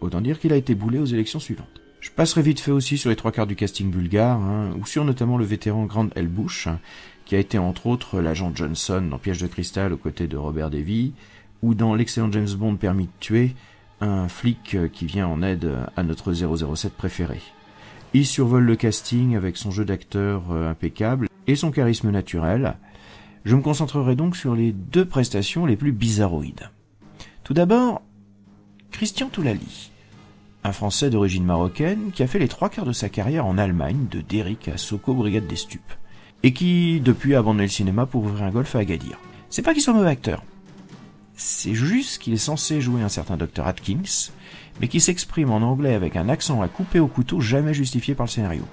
Autant 0.00 0.20
dire 0.20 0.38
qu'il 0.38 0.52
a 0.52 0.56
été 0.56 0.74
boulé 0.74 0.98
aux 0.98 1.06
élections 1.06 1.40
suivantes. 1.40 1.80
Je 2.00 2.10
passerai 2.10 2.42
vite 2.42 2.60
fait 2.60 2.70
aussi 2.70 2.98
sur 2.98 3.08
les 3.08 3.16
trois 3.16 3.32
quarts 3.32 3.46
du 3.46 3.56
casting 3.56 3.90
bulgare, 3.90 4.38
hein, 4.38 4.74
ou 4.78 4.84
sur 4.84 5.04
notamment 5.04 5.38
le 5.38 5.44
vétéran 5.46 5.86
Grand 5.86 6.14
L. 6.16 6.28
Bush, 6.28 6.66
hein, 6.66 6.78
qui 7.24 7.34
a 7.34 7.38
été 7.38 7.56
entre 7.56 7.86
autres 7.86 8.20
l'agent 8.20 8.52
Johnson 8.54 9.02
dans 9.10 9.18
Piège 9.18 9.40
de 9.40 9.46
cristal 9.46 9.92
aux 9.92 9.96
côtés 9.96 10.26
de 10.26 10.36
Robert 10.36 10.70
Davy, 10.70 11.14
ou 11.62 11.74
dans 11.74 11.94
l'excellent 11.94 12.30
James 12.30 12.50
Bond 12.58 12.76
Permis 12.76 13.06
de 13.06 13.10
tuer, 13.20 13.54
un 14.00 14.28
flic 14.28 14.76
qui 14.92 15.06
vient 15.06 15.26
en 15.26 15.42
aide 15.42 15.70
à 15.96 16.02
notre 16.02 16.32
007 16.32 16.92
préféré. 16.92 17.40
Il 18.14 18.24
survole 18.24 18.62
le 18.62 18.76
casting 18.76 19.34
avec 19.34 19.56
son 19.56 19.72
jeu 19.72 19.84
d'acteur 19.84 20.44
euh, 20.52 20.70
impeccable 20.70 21.28
et 21.48 21.56
son 21.56 21.72
charisme 21.72 22.12
naturel. 22.12 22.76
Je 23.44 23.56
me 23.56 23.60
concentrerai 23.60 24.14
donc 24.14 24.36
sur 24.36 24.54
les 24.54 24.70
deux 24.70 25.04
prestations 25.04 25.66
les 25.66 25.74
plus 25.74 25.90
bizarroïdes. 25.90 26.70
Tout 27.42 27.54
d'abord, 27.54 28.02
Christian 28.92 29.28
Toulali, 29.28 29.90
un 30.62 30.70
Français 30.70 31.10
d'origine 31.10 31.44
marocaine 31.44 32.12
qui 32.12 32.22
a 32.22 32.28
fait 32.28 32.38
les 32.38 32.46
trois 32.46 32.68
quarts 32.68 32.86
de 32.86 32.92
sa 32.92 33.08
carrière 33.08 33.46
en 33.46 33.58
Allemagne, 33.58 34.06
de 34.12 34.20
Derrick 34.20 34.68
à 34.68 34.76
Soko, 34.76 35.12
Brigade 35.12 35.48
des 35.48 35.56
Stupes, 35.56 35.92
et 36.44 36.52
qui, 36.52 37.00
depuis, 37.00 37.34
a 37.34 37.40
abandonné 37.40 37.64
le 37.64 37.68
cinéma 37.68 38.06
pour 38.06 38.22
ouvrir 38.22 38.44
un 38.44 38.50
golf 38.50 38.76
à 38.76 38.78
Agadir. 38.78 39.18
C'est 39.50 39.62
pas 39.62 39.72
qu'il 39.72 39.82
soit 39.82 39.92
mauvais 39.92 40.10
acteur. 40.10 40.44
C'est 41.36 41.74
juste 41.74 42.22
qu'il 42.22 42.32
est 42.32 42.38
censé 42.38 42.80
jouer 42.80 43.02
un 43.02 43.08
certain 43.08 43.36
Dr. 43.36 43.66
Atkins, 43.66 44.30
mais 44.80 44.88
qui 44.88 45.00
s'exprime 45.00 45.50
en 45.50 45.58
anglais 45.58 45.94
avec 45.94 46.16
un 46.16 46.28
accent 46.28 46.62
à 46.62 46.68
couper 46.68 47.00
au 47.00 47.08
couteau 47.08 47.40
jamais 47.40 47.74
justifié 47.74 48.14
par 48.14 48.26
le 48.26 48.30
scénario. 48.30 48.64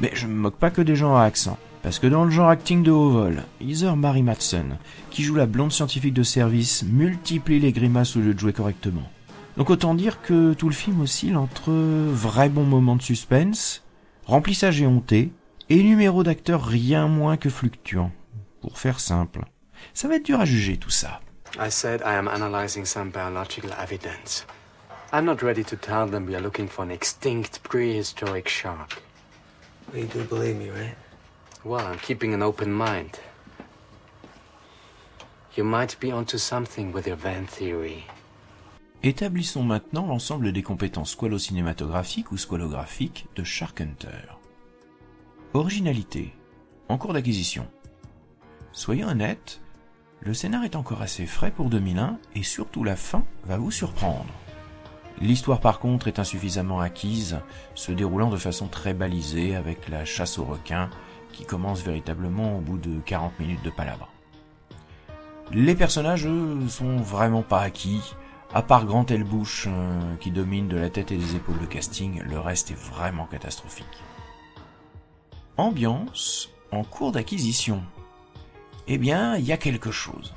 Mais 0.00 0.10
je 0.14 0.26
me 0.26 0.34
moque 0.34 0.56
pas 0.56 0.70
que 0.70 0.82
des 0.82 0.96
gens 0.96 1.16
à 1.16 1.24
accent. 1.24 1.58
Parce 1.82 1.98
que 1.98 2.06
dans 2.06 2.24
le 2.24 2.30
genre 2.30 2.50
acting 2.50 2.82
de 2.82 2.90
haut 2.90 3.10
vol, 3.10 3.42
Heather 3.60 3.96
Mary 3.96 4.22
Matson, 4.22 4.76
qui 5.10 5.22
joue 5.22 5.34
la 5.34 5.46
blonde 5.46 5.72
scientifique 5.72 6.12
de 6.12 6.22
service, 6.22 6.82
multiplie 6.82 7.58
les 7.58 7.72
grimaces 7.72 8.16
au 8.16 8.20
lieu 8.20 8.34
de 8.34 8.38
jouer 8.38 8.52
correctement. 8.52 9.08
Donc 9.56 9.70
autant 9.70 9.94
dire 9.94 10.20
que 10.20 10.52
tout 10.52 10.68
le 10.68 10.74
film 10.74 11.00
oscille 11.00 11.36
entre 11.36 11.70
vrais 11.70 12.50
bons 12.50 12.64
moments 12.64 12.96
de 12.96 13.02
suspense, 13.02 13.82
remplissage 14.26 14.80
éhonté, 14.82 15.32
et 15.70 15.82
numéro 15.82 16.22
d'acteur 16.22 16.64
rien 16.64 17.08
moins 17.08 17.36
que 17.36 17.48
fluctuant. 17.48 18.10
Pour 18.60 18.78
faire 18.78 19.00
simple. 19.00 19.44
Ça 19.94 20.06
va 20.06 20.16
être 20.16 20.26
dur 20.26 20.40
à 20.40 20.44
juger 20.44 20.76
tout 20.76 20.90
ça. 20.90 21.20
I 21.58 21.68
said 21.68 22.02
I 22.02 22.14
am 22.14 22.28
analyzing 22.28 22.84
some 22.84 23.10
biological 23.10 23.72
evidence. 23.72 24.44
I'm 25.12 25.24
not 25.24 25.42
ready 25.42 25.64
to 25.64 25.76
tell 25.76 26.06
them 26.06 26.26
we 26.26 26.36
are 26.36 26.40
looking 26.40 26.68
for 26.68 26.84
an 26.84 26.90
extinct 26.90 27.62
prehistoric 27.64 28.48
shark. 28.48 29.02
you 29.92 30.04
do 30.04 30.24
believe 30.24 30.56
me, 30.56 30.70
right? 30.70 30.94
Well, 31.64 31.84
I'm 31.84 31.98
keeping 31.98 32.32
an 32.32 32.42
open 32.42 32.72
mind. 32.72 33.18
You 35.56 35.64
might 35.64 35.98
be 35.98 36.12
onto 36.12 36.38
something 36.38 36.92
with 36.92 37.06
your 37.06 37.16
van 37.16 37.46
theory. 37.46 38.04
Établissons 39.02 39.64
maintenant 39.64 40.06
l'ensemble 40.06 40.52
des 40.52 40.62
compétences 40.62 41.10
squalo-cinématographiques 41.10 42.30
ou 42.30 42.36
squalographiques 42.36 43.26
de 43.34 43.42
Shark 43.42 43.80
Hunter. 43.80 44.28
Originalité. 45.54 46.32
En 46.88 46.98
cours 46.98 47.14
d'acquisition. 47.14 47.66
Soyons 48.72 49.08
honnêtes, 49.08 49.60
le 50.22 50.34
scénar 50.34 50.64
est 50.64 50.76
encore 50.76 51.02
assez 51.02 51.24
frais 51.24 51.50
pour 51.50 51.70
2001 51.70 52.18
et 52.34 52.42
surtout 52.42 52.84
la 52.84 52.96
fin 52.96 53.24
va 53.44 53.56
vous 53.56 53.70
surprendre. 53.70 54.26
L'histoire 55.20 55.60
par 55.60 55.80
contre 55.80 56.08
est 56.08 56.18
insuffisamment 56.18 56.80
acquise, 56.80 57.38
se 57.74 57.92
déroulant 57.92 58.30
de 58.30 58.36
façon 58.36 58.68
très 58.68 58.94
balisée 58.94 59.56
avec 59.56 59.88
la 59.88 60.04
chasse 60.04 60.38
aux 60.38 60.44
requins 60.44 60.90
qui 61.32 61.44
commence 61.44 61.82
véritablement 61.82 62.56
au 62.56 62.60
bout 62.60 62.78
de 62.78 63.00
40 63.00 63.38
minutes 63.38 63.64
de 63.64 63.70
palabre. 63.70 64.08
Les 65.52 65.74
personnages, 65.74 66.26
eux, 66.26 66.60
sont 66.68 66.96
vraiment 66.98 67.42
pas 67.42 67.60
acquis. 67.60 68.14
À 68.52 68.62
part 68.62 68.84
Grant 68.84 69.06
Elbouche, 69.06 69.66
euh, 69.68 70.16
qui 70.16 70.30
domine 70.30 70.68
de 70.68 70.76
la 70.76 70.90
tête 70.90 71.12
et 71.12 71.16
des 71.16 71.36
épaules 71.36 71.58
le 71.60 71.66
casting, 71.66 72.20
le 72.22 72.38
reste 72.38 72.70
est 72.70 72.78
vraiment 72.78 73.26
catastrophique. 73.26 73.86
Ambiance 75.56 76.50
en 76.72 76.84
cours 76.84 77.12
d'acquisition. 77.12 77.82
Eh 78.88 78.98
bien, 78.98 79.36
il 79.36 79.44
y 79.44 79.52
a 79.52 79.56
quelque 79.56 79.90
chose. 79.90 80.34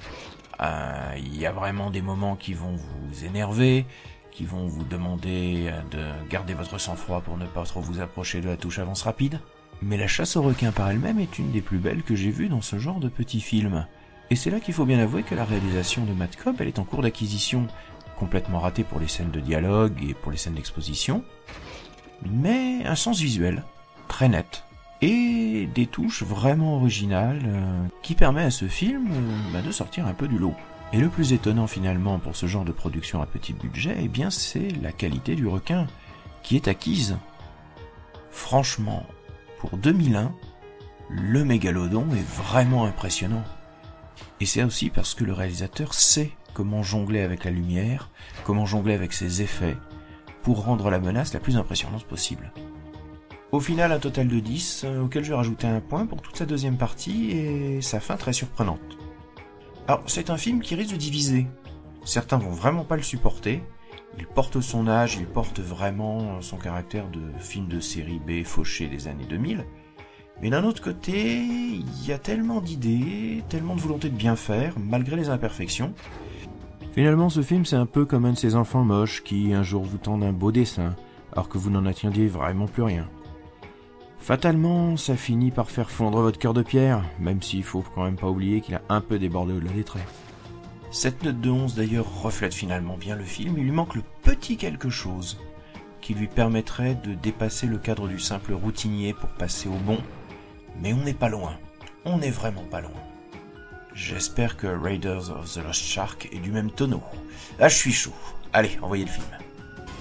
Euh, 0.62 1.16
il 1.18 1.38
y 1.38 1.46
a 1.46 1.52
vraiment 1.52 1.90
des 1.90 2.02
moments 2.02 2.36
qui 2.36 2.54
vont 2.54 2.76
vous 2.76 3.26
énerver, 3.26 3.86
qui 4.32 4.46
vont 4.46 4.68
vous 4.68 4.84
demander 4.84 5.72
de 5.92 6.30
garder 6.30 6.54
votre 6.54 6.78
sang-froid 6.78 7.22
pour 7.22 7.38
ne 7.38 7.46
pas 7.46 7.64
trop 7.64 7.82
vous 7.82 8.02
approcher 8.02 8.42
de 8.42 8.50
la 8.50 8.58
touche 8.58 8.80
avance 8.80 9.04
rapide. 9.04 9.40
Mais 9.82 9.98
la 9.98 10.08
chasse 10.08 10.36
aux 10.36 10.42
requins 10.42 10.72
par 10.72 10.90
elle-même 10.90 11.20
est 11.20 11.40
une 11.40 11.52
des 11.52 11.62
plus 11.62 11.78
belles 11.78 12.04
que 12.04 12.16
j'ai 12.16 12.32
vues 12.32 12.50
dans 12.50 12.62
ce 12.62 12.80
genre 12.80 13.00
de 13.00 13.10
petit 13.10 13.42
film. 13.42 13.86
Et 14.30 14.36
c'est 14.36 14.50
là 14.50 14.60
qu'il 14.60 14.74
faut 14.74 14.86
bien 14.86 15.00
avouer 15.00 15.24
que 15.24 15.36
la 15.36 15.46
réalisation 15.46 16.06
de 16.06 16.14
Matt 16.14 16.36
Cobb, 16.38 16.56
elle 16.60 16.68
est 16.68 16.80
en 16.80 16.86
cours 16.86 17.02
d'acquisition, 17.02 17.68
complètement 18.18 18.60
ratée 18.60 18.84
pour 18.84 19.00
les 19.00 19.08
scènes 19.08 19.32
de 19.32 19.40
dialogue 19.40 20.04
et 20.08 20.14
pour 20.14 20.32
les 20.32 20.38
scènes 20.38 20.54
d'exposition, 20.54 21.24
mais 22.26 22.86
un 22.86 22.96
sens 22.96 23.20
visuel, 23.20 23.64
très 24.08 24.30
net, 24.30 24.64
et 25.04 25.68
des 25.76 25.86
touches 25.86 26.24
vraiment 26.24 26.78
originales 26.78 27.42
euh, 27.46 27.88
qui 28.02 28.16
permet 28.16 28.44
à 28.44 28.52
ce 28.52 28.70
film 28.70 29.10
euh, 29.12 29.52
bah, 29.52 29.62
de 29.62 29.72
sortir 29.72 30.08
un 30.08 30.14
peu 30.14 30.30
du 30.30 30.38
lot. 30.38 30.56
Et 30.94 30.98
le 30.98 31.10
plus 31.10 31.34
étonnant 31.34 31.68
finalement 31.68 32.20
pour 32.20 32.38
ce 32.38 32.46
genre 32.46 32.64
de 32.64 32.72
production 32.72 33.22
à 33.22 33.26
petit 33.26 33.52
budget, 33.52 33.98
eh 34.00 34.08
bien 34.08 34.30
c'est 34.30 34.70
la 34.82 34.94
qualité 34.94 35.36
du 35.36 35.46
requin, 35.46 35.88
qui 36.42 36.56
est 36.56 36.70
acquise. 36.70 37.18
Franchement, 38.32 39.06
pour 39.60 39.78
2001, 39.78 40.32
le 41.10 41.44
mégalodon 41.44 42.06
est 42.14 42.36
vraiment 42.38 42.86
impressionnant. 42.86 43.44
Et 44.40 44.46
c'est 44.46 44.64
aussi 44.64 44.90
parce 44.90 45.16
que 45.16 45.26
le 45.26 45.34
réalisateur 45.34 45.94
sait 45.94 46.32
comment 46.54 46.82
jongler 46.82 47.22
avec 47.22 47.44
la 47.44 47.52
lumière, 47.52 48.10
comment 48.46 48.66
jongler 48.66 48.94
avec 48.94 49.12
ses 49.12 49.42
effets, 49.42 49.76
pour 50.44 50.64
rendre 50.64 50.90
la 50.90 51.00
menace 51.00 51.34
la 51.34 51.42
plus 51.42 51.58
impressionnante 51.58 52.06
possible. 52.06 52.54
Au 53.54 53.60
final, 53.60 53.92
un 53.92 54.00
total 54.00 54.28
de 54.30 54.40
10, 54.40 54.82
euh, 54.84 55.04
auquel 55.04 55.24
je 55.24 55.30
vais 55.30 55.36
rajouter 55.36 55.68
un 55.68 55.80
point 55.80 56.08
pour 56.08 56.24
toute 56.24 56.36
sa 56.36 56.48
deuxième 56.48 56.76
partie 56.76 57.30
et 57.30 57.82
sa 57.84 58.00
fin 58.00 58.16
très 58.16 58.34
surprenante. 58.34 58.98
Alors, 59.88 60.02
c'est 60.08 60.32
un 60.32 60.38
film 60.38 60.60
qui 60.60 60.74
risque 60.74 60.94
de 60.94 60.98
diviser. 60.98 61.46
Certains 62.04 62.38
vont 62.38 62.50
vraiment 62.50 62.84
pas 62.84 62.96
le 62.96 63.04
supporter. 63.04 63.62
Il 64.18 64.26
porte 64.26 64.60
son 64.60 64.88
âge, 64.88 65.18
il 65.18 65.28
porte 65.28 65.60
vraiment 65.60 66.42
son 66.42 66.58
caractère 66.58 67.08
de 67.10 67.22
film 67.38 67.68
de 67.68 67.80
série 67.80 68.20
B 68.20 68.44
fauché 68.44 68.88
des 68.88 69.08
années 69.08 69.28
2000. 69.30 69.66
Mais 70.42 70.50
d'un 70.50 70.64
autre 70.64 70.82
côté, 70.82 71.44
il 71.44 72.08
y 72.08 72.12
a 72.12 72.18
tellement 72.18 72.60
d'idées, 72.60 73.44
tellement 73.50 73.76
de 73.76 73.82
volonté 73.82 74.10
de 74.10 74.18
bien 74.18 74.36
faire, 74.36 74.74
malgré 74.80 75.16
les 75.16 75.30
imperfections. 75.30 75.94
Finalement, 76.94 77.30
ce 77.30 77.44
film, 77.44 77.68
c'est 77.68 77.76
un 77.76 77.86
peu 77.86 78.06
comme 78.06 78.26
un 78.26 78.34
de 78.34 78.38
ces 78.38 78.56
enfants 78.56 78.84
moches 78.84 79.24
qui 79.24 79.54
un 79.54 79.62
jour 79.62 79.84
vous 79.84 80.00
tendent 80.00 80.24
un 80.24 80.34
beau 80.34 80.52
dessin, 80.52 80.96
alors 81.34 81.50
que 81.50 81.60
vous 81.60 81.70
n'en 81.70 81.86
attendiez 81.86 82.26
vraiment 82.26 82.66
plus 82.66 82.82
rien. 82.82 83.08
Fatalement, 84.24 84.96
ça 84.96 85.18
finit 85.18 85.52
par 85.52 85.70
faire 85.70 85.92
fondre 85.92 86.22
votre 86.22 86.40
cœur 86.40 86.54
de 86.54 86.64
pierre, 86.64 87.04
même 87.20 87.42
s'il 87.42 87.62
faut 87.62 87.84
quand 87.94 88.06
même 88.06 88.16
pas 88.16 88.30
oublier 88.30 88.62
qu'il 88.62 88.74
a 88.74 88.82
un 88.88 89.02
peu 89.02 89.20
débordé 89.20 89.52
au-delà 89.52 89.74
des 89.74 89.84
traits. 89.84 90.08
Cette 90.92 91.24
note 91.26 91.42
de 91.42 91.50
11 91.50 91.76
d'ailleurs 91.76 92.22
reflète 92.22 92.54
finalement 92.54 92.96
bien 92.96 93.18
le 93.18 93.26
film, 93.26 93.56
il 93.58 93.66
lui 93.66 93.72
manque 93.72 93.96
le 93.96 94.04
petit 94.22 94.56
quelque 94.56 94.90
chose 94.90 95.42
qui 96.00 96.14
lui 96.14 96.28
permettrait 96.28 96.96
de 96.96 97.16
dépasser 97.16 97.68
le 97.68 97.78
cadre 97.78 98.08
du 98.08 98.18
simple 98.18 98.54
routinier 98.54 99.14
pour 99.14 99.28
passer 99.28 99.68
au 99.68 99.78
bon, 99.86 99.98
mais 100.82 100.94
on 100.94 101.04
n'est 101.04 101.14
pas 101.14 101.28
loin, 101.28 101.58
on 102.06 102.18
n'est 102.20 102.32
vraiment 102.32 102.64
pas 102.72 102.80
loin. 102.80 102.92
J'espère 103.94 104.56
que 104.56 104.68
Raiders 104.68 105.32
of 105.32 105.52
the 105.52 105.58
Lost 105.58 105.84
Shark 105.84 106.30
est 106.32 106.40
du 106.40 106.52
même 106.52 106.72
tonneau. 106.72 107.04
Là 107.60 107.68
je 107.68 107.76
suis 107.76 107.92
chaud. 107.92 108.16
Allez, 108.54 108.80
envoyez 108.82 109.04
le 109.04 109.12
film. 109.12 109.26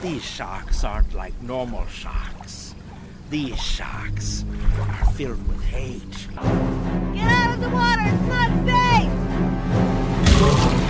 These 0.01 0.23
sharks 0.23 0.85
aren't 0.85 1.13
like 1.13 1.35
normal 1.43 1.89
sharks. 1.89 2.72
These 3.33 3.59
sharks 3.63 4.45
are 4.79 5.07
filled 5.13 5.49
with 5.49 5.65
hate. 5.65 6.29
Get 7.15 7.33
out 7.33 7.55
of 7.55 7.61
the 7.63 7.71
water! 7.71 8.03
It's 8.05 8.29
not 8.29 8.51
safe! 10.77 10.82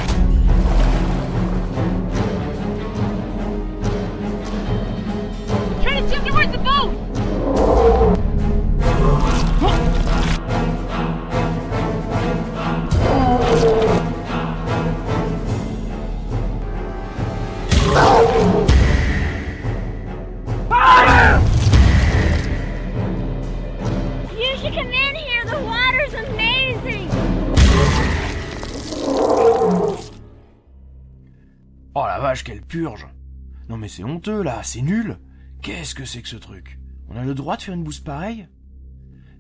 C'est 33.93 34.05
honteux 34.05 34.43
là, 34.43 34.63
c'est 34.63 34.81
nul 34.81 35.19
Qu'est-ce 35.61 35.95
que 35.95 36.07
c'est 36.07 36.23
que 36.23 36.29
ce 36.29 36.37
truc? 36.37 36.79
On 37.11 37.17
a 37.17 37.25
le 37.25 37.35
droit 37.35 37.59
de 37.59 37.63
faire 37.63 37.75
une 37.75 37.85
bouse 37.85 38.01
pareille? 38.01 38.49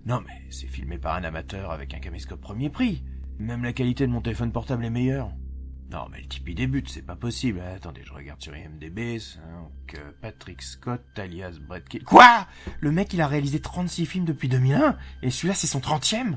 Non 0.04 0.20
mais 0.20 0.46
c'est 0.50 0.66
filmé 0.66 0.98
par 0.98 1.16
un 1.16 1.24
amateur 1.24 1.70
avec 1.70 1.94
un 1.94 2.00
caméscope 2.00 2.42
premier 2.42 2.68
prix. 2.68 3.02
Même 3.38 3.64
la 3.64 3.72
qualité 3.72 4.06
de 4.06 4.12
mon 4.12 4.20
téléphone 4.20 4.52
portable 4.52 4.84
est 4.84 4.90
meilleure. 4.90 5.32
Non 5.90 6.06
mais 6.10 6.20
le 6.20 6.28
type 6.28 6.54
débute, 6.54 6.90
c'est 6.90 7.06
pas 7.06 7.16
possible. 7.16 7.60
Attendez, 7.60 8.02
je 8.04 8.12
regarde 8.12 8.42
sur 8.42 8.54
IMDB. 8.54 9.18
Donc 9.42 9.98
euh, 9.98 10.12
Patrick 10.20 10.60
Scott 10.60 11.02
alias 11.16 11.56
Brett 11.66 11.88
Kelly. 11.88 12.04
Quoi? 12.04 12.46
Le 12.80 12.92
mec 12.92 13.14
il 13.14 13.22
a 13.22 13.26
réalisé 13.26 13.58
36 13.58 14.04
films 14.04 14.24
depuis 14.26 14.50
2001 14.50 14.98
et 15.22 15.30
celui-là 15.30 15.54
c'est 15.54 15.66
son 15.66 15.80
30e 15.80 16.32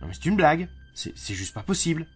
Non 0.00 0.06
mais 0.06 0.14
c'est 0.14 0.26
une 0.26 0.36
blague. 0.36 0.68
C'est 0.94 1.34
juste 1.34 1.54
pas 1.54 1.64
possible. 1.64 2.06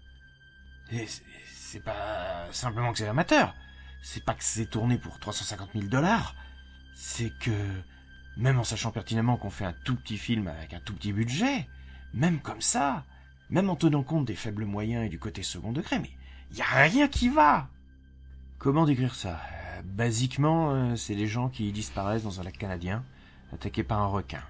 C'est 1.52 1.82
pas 1.82 2.46
simplement 2.52 2.92
que 2.92 2.99
c'est 2.99 3.08
amateur. 3.08 3.54
C'est 4.02 4.25
pas 4.25 4.35
que 4.35 4.44
c'est 4.44 4.66
tourné 4.66 4.99
pour 4.99 5.18
350 5.18 5.71
000 5.75 5.87
dollars, 5.87 6.35
c'est 6.94 7.32
que, 7.38 7.50
même 8.37 8.59
en 8.59 8.64
sachant 8.64 8.90
pertinemment 8.90 9.37
qu'on 9.37 9.50
fait 9.50 9.64
un 9.64 9.75
tout 9.85 9.97
petit 9.97 10.18
film 10.18 10.49
avec 10.49 10.75
un 10.75 10.80
tout 10.80 10.94
petit 10.94 11.12
budget, 11.12 11.68
même 12.12 12.40
comme 12.40 12.61
ça, 12.61 13.04
même 13.49 13.71
en 13.71 13.76
tenant 13.76 14.02
compte 14.02 14.26
des 14.26 14.35
faibles 14.35 14.64
moyens 14.64 15.06
et 15.06 15.09
du 15.09 15.18
côté 15.18 15.42
second 15.42 15.73
degré, 15.73 15.99
mais 16.00 16.11
y 16.52 16.61
a 16.61 16.82
rien 16.82 17.09
qui 17.09 17.28
va. 17.28 17.68
Comment 18.59 18.85
décrire 18.85 19.14
ça? 19.14 19.40
Basiquement, 19.85 20.73
euh, 20.73 20.97
c'est 20.97 21.16
des 21.16 21.26
gens 21.26 21.49
qui 21.49 21.73
disparaissent 21.73 22.25
dans 22.25 22.40
un 22.40 22.44
lac 22.44 22.59
canadien, 22.59 23.04
attaqués 23.52 23.82
par 23.82 24.00
un 24.00 24.06
requin. 24.06 24.42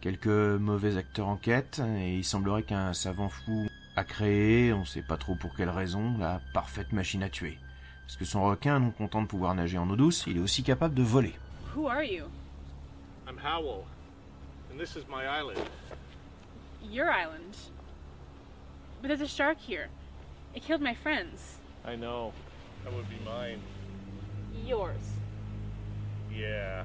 Quelques 0.00 0.26
mauvais 0.26 0.96
acteurs 0.96 1.28
en 1.28 1.36
quête, 1.36 1.80
et 1.98 2.16
il 2.16 2.24
semblerait 2.24 2.62
qu'un 2.62 2.92
savant 2.92 3.28
fou 3.28 3.68
a 3.96 4.04
créé, 4.04 4.72
on 4.72 4.84
sait 4.84 5.02
pas 5.02 5.16
trop 5.16 5.36
pour 5.36 5.54
quelle 5.54 5.70
raison, 5.70 6.16
la 6.18 6.40
parfaite 6.54 6.92
machine 6.92 7.22
à 7.22 7.28
tuer. 7.28 7.58
Parce 8.06 8.16
que 8.16 8.24
son 8.24 8.44
requin, 8.44 8.78
non 8.78 8.90
content 8.90 9.22
de 9.22 9.26
pouvoir 9.26 9.54
nager 9.54 9.78
en 9.78 9.88
eau 9.88 9.96
douce, 9.96 10.24
il 10.26 10.36
est 10.36 10.40
aussi 10.40 10.62
capable 10.62 10.94
de 10.94 11.02
voler. 11.02 11.34
Who 11.74 11.86
are 11.86 12.02
you? 12.02 12.26
I'm 13.26 13.38
Howell, 13.38 13.84
and 14.70 14.78
this 14.78 14.96
is 14.96 15.04
my 15.08 15.24
island. 15.26 15.60
Your 16.82 17.10
island. 17.10 17.56
But 19.00 19.08
there's 19.08 19.20
a 19.22 19.28
shark 19.28 19.58
here. 19.58 19.88
It 20.54 20.62
killed 20.62 20.82
my 20.82 20.94
friends. 20.94 21.58
I 21.84 21.96
know. 21.96 22.32
That 22.84 22.92
would 22.92 23.08
be 23.08 23.18
mine. 23.24 23.60
Yours. 24.66 25.02
Yeah. 26.30 26.84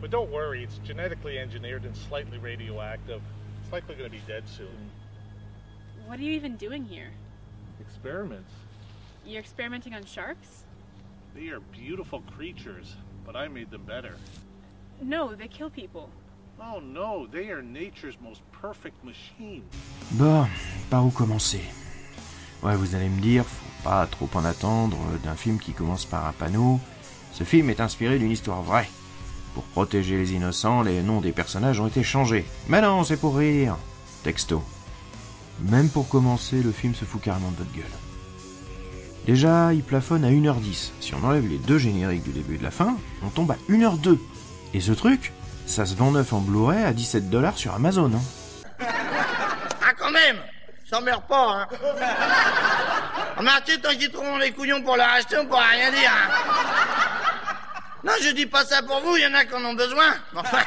But 0.00 0.10
don't 0.10 0.30
worry, 0.30 0.62
it's 0.62 0.78
genetically 0.78 1.38
engineered 1.38 1.84
and 1.84 1.96
slightly 1.96 2.38
radioactive. 2.38 3.20
It's 3.62 3.72
likely 3.72 3.96
going 3.96 4.10
to 4.10 4.16
be 4.16 4.22
dead 4.26 4.44
soon. 4.48 4.90
What 6.06 6.18
are 6.20 6.22
you 6.22 6.32
even 6.32 6.56
doing 6.56 6.84
here? 6.84 7.10
Experiments. 7.80 8.52
You're 9.28 9.40
experimenting 9.40 9.92
on 9.94 10.06
sharks? 10.06 10.64
They 11.34 11.50
are 11.50 11.60
beautiful 11.60 12.22
creatures, 12.34 12.96
but 13.26 13.36
I 13.36 13.48
made 13.48 13.70
them 13.70 13.82
better. 13.86 14.16
No, 15.02 15.34
they 15.34 15.48
kill 15.48 15.68
people. 15.68 16.08
Oh 16.58 16.80
no, 16.80 17.26
they 17.30 17.50
are 17.50 17.60
nature's 17.60 18.16
most 18.22 18.40
perfect 18.62 19.04
machine. 19.04 19.64
Bon, 20.12 20.46
par 20.88 21.04
où 21.04 21.10
commencer? 21.10 21.60
Ouais, 22.62 22.74
vous 22.74 22.94
allez 22.94 23.10
me 23.10 23.20
dire, 23.20 23.44
faut 23.44 23.84
pas 23.84 24.06
trop 24.06 24.30
en 24.32 24.46
attendre 24.46 24.96
d'un 25.22 25.36
film 25.36 25.58
qui 25.58 25.74
commence 25.74 26.06
par 26.06 26.24
un 26.26 26.32
panneau. 26.32 26.80
Ce 27.32 27.44
film 27.44 27.68
est 27.68 27.80
inspiré 27.80 28.18
d'une 28.18 28.30
histoire 28.30 28.62
vraie. 28.62 28.88
Pour 29.52 29.64
protéger 29.64 30.16
les 30.16 30.32
innocents, 30.32 30.80
les 30.80 31.02
noms 31.02 31.20
des 31.20 31.32
personnages 31.32 31.80
ont 31.80 31.86
été 31.86 32.02
changés. 32.02 32.46
Mais 32.68 32.80
non, 32.80 33.04
c'est 33.04 33.20
pour 33.20 33.36
rire. 33.36 33.76
Texto. 34.24 34.62
Même 35.60 35.90
pour 35.90 36.08
commencer, 36.08 36.62
le 36.62 36.72
film 36.72 36.94
se 36.94 37.04
fout 37.04 37.20
carrément 37.20 37.50
de 37.50 37.56
votre 37.56 37.72
gueule. 37.72 38.07
Déjà, 39.28 39.74
il 39.74 39.82
plafonne 39.82 40.24
à 40.24 40.30
1h10. 40.30 40.92
Si 41.00 41.14
on 41.14 41.22
enlève 41.22 41.46
les 41.46 41.58
deux 41.58 41.76
génériques 41.76 42.22
du 42.22 42.30
début 42.30 42.54
et 42.54 42.58
de 42.58 42.62
la 42.62 42.70
fin, 42.70 42.96
on 43.22 43.28
tombe 43.28 43.50
à 43.50 43.56
1h02. 43.70 44.18
Et 44.72 44.80
ce 44.80 44.92
truc, 44.92 45.34
ça 45.66 45.84
se 45.84 45.94
vend 45.96 46.12
neuf 46.12 46.32
en 46.32 46.38
Blu-ray 46.40 46.82
à 46.82 46.94
17 46.94 47.28
dollars 47.28 47.58
sur 47.58 47.74
Amazon. 47.74 48.10
hein. 48.14 48.84
Ah, 49.82 49.92
quand 49.98 50.10
même 50.10 50.36
Ça 50.90 51.02
meurt 51.02 51.28
pas, 51.28 51.46
hein 51.60 51.66
Remarquez, 53.36 53.78
tant 53.82 53.90
qu'ils 53.90 54.10
trouveront 54.10 54.38
les 54.38 54.50
couillons 54.52 54.80
pour 54.82 54.96
le 54.96 55.02
racheter, 55.02 55.36
on 55.38 55.44
pourra 55.44 55.66
rien 55.72 55.90
dire, 55.90 56.10
hein 56.10 56.32
Non, 58.04 58.12
je 58.22 58.30
dis 58.30 58.46
pas 58.46 58.64
ça 58.64 58.80
pour 58.82 59.02
vous, 59.02 59.14
il 59.18 59.24
y 59.24 59.26
en 59.26 59.34
a 59.34 59.44
qui 59.44 59.52
en 59.52 59.62
ont 59.62 59.74
besoin. 59.74 60.06
Mais 60.32 60.40
Enfin, 60.40 60.62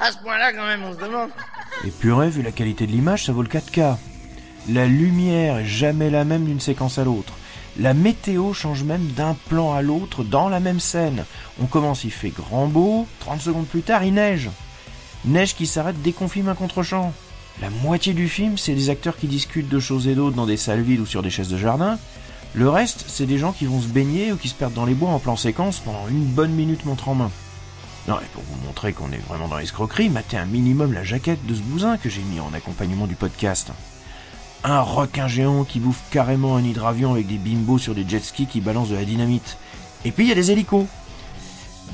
à 0.00 0.10
ce 0.12 0.16
point-là, 0.16 0.54
quand 0.54 0.64
même, 0.66 0.82
on 0.82 0.94
se 0.94 0.98
demande. 0.98 1.28
Et 1.84 1.90
purée, 1.90 2.30
vu 2.30 2.40
la 2.40 2.52
qualité 2.52 2.86
de 2.86 2.92
l'image, 2.92 3.26
ça 3.26 3.32
vaut 3.32 3.42
le 3.42 3.48
4K. 3.50 3.96
La 4.70 4.86
lumière 4.86 5.58
est 5.58 5.66
jamais 5.66 6.08
la 6.08 6.24
même 6.24 6.46
d'une 6.46 6.60
séquence 6.60 6.96
à 6.98 7.04
l'autre. 7.04 7.34
La 7.78 7.94
météo 7.94 8.52
change 8.52 8.82
même 8.82 9.06
d'un 9.08 9.34
plan 9.48 9.72
à 9.72 9.80
l'autre 9.80 10.24
dans 10.24 10.50
la 10.50 10.60
même 10.60 10.80
scène. 10.80 11.24
On 11.60 11.66
commence, 11.66 12.04
il 12.04 12.10
fait 12.10 12.30
grand 12.30 12.66
beau, 12.66 13.06
30 13.20 13.40
secondes 13.40 13.66
plus 13.66 13.80
tard, 13.80 14.04
il 14.04 14.14
neige. 14.14 14.50
Neige 15.24 15.54
qui 15.54 15.66
s'arrête 15.66 16.00
dès 16.02 16.12
qu'on 16.12 16.28
filme 16.28 16.48
un 16.48 16.54
contre-champ. 16.54 17.14
La 17.62 17.70
moitié 17.70 18.12
du 18.12 18.28
film, 18.28 18.58
c'est 18.58 18.74
des 18.74 18.90
acteurs 18.90 19.16
qui 19.16 19.26
discutent 19.26 19.68
de 19.68 19.80
choses 19.80 20.06
et 20.06 20.14
d'autres 20.14 20.36
dans 20.36 20.46
des 20.46 20.56
salles 20.56 20.82
vides 20.82 21.00
ou 21.00 21.06
sur 21.06 21.22
des 21.22 21.30
chaises 21.30 21.48
de 21.48 21.56
jardin. 21.56 21.98
Le 22.54 22.68
reste, 22.68 23.06
c'est 23.08 23.24
des 23.24 23.38
gens 23.38 23.52
qui 23.52 23.64
vont 23.64 23.80
se 23.80 23.86
baigner 23.86 24.32
ou 24.32 24.36
qui 24.36 24.48
se 24.48 24.54
perdent 24.54 24.74
dans 24.74 24.84
les 24.84 24.94
bois 24.94 25.10
en 25.10 25.18
plan 25.18 25.36
séquence 25.36 25.80
pendant 25.80 26.06
une 26.08 26.24
bonne 26.24 26.52
minute 26.52 26.84
montre 26.84 27.08
en 27.08 27.14
main. 27.14 27.30
Non, 28.08 28.16
et 28.16 28.28
pour 28.34 28.42
vous 28.42 28.66
montrer 28.66 28.92
qu'on 28.92 29.12
est 29.12 29.26
vraiment 29.28 29.48
dans 29.48 29.56
l'escroquerie, 29.56 30.10
matez 30.10 30.36
un 30.36 30.44
minimum 30.44 30.92
la 30.92 31.04
jaquette 31.04 31.46
de 31.46 31.54
ce 31.54 31.62
bousin 31.62 31.96
que 31.96 32.10
j'ai 32.10 32.22
mis 32.22 32.40
en 32.40 32.52
accompagnement 32.52 33.06
du 33.06 33.14
podcast. 33.14 33.70
Un 34.64 34.80
requin 34.80 35.26
géant 35.26 35.64
qui 35.64 35.80
bouffe 35.80 36.00
carrément 36.10 36.56
un 36.56 36.62
hydravion 36.64 37.12
avec 37.12 37.26
des 37.26 37.36
bimbos 37.38 37.78
sur 37.78 37.94
des 37.94 38.08
jet 38.08 38.20
skis 38.22 38.46
qui 38.46 38.60
balancent 38.60 38.90
de 38.90 38.94
la 38.94 39.04
dynamite. 39.04 39.56
Et 40.04 40.12
puis 40.12 40.24
il 40.24 40.28
y 40.28 40.32
a 40.32 40.36
des 40.36 40.50
hélicos. 40.52 40.86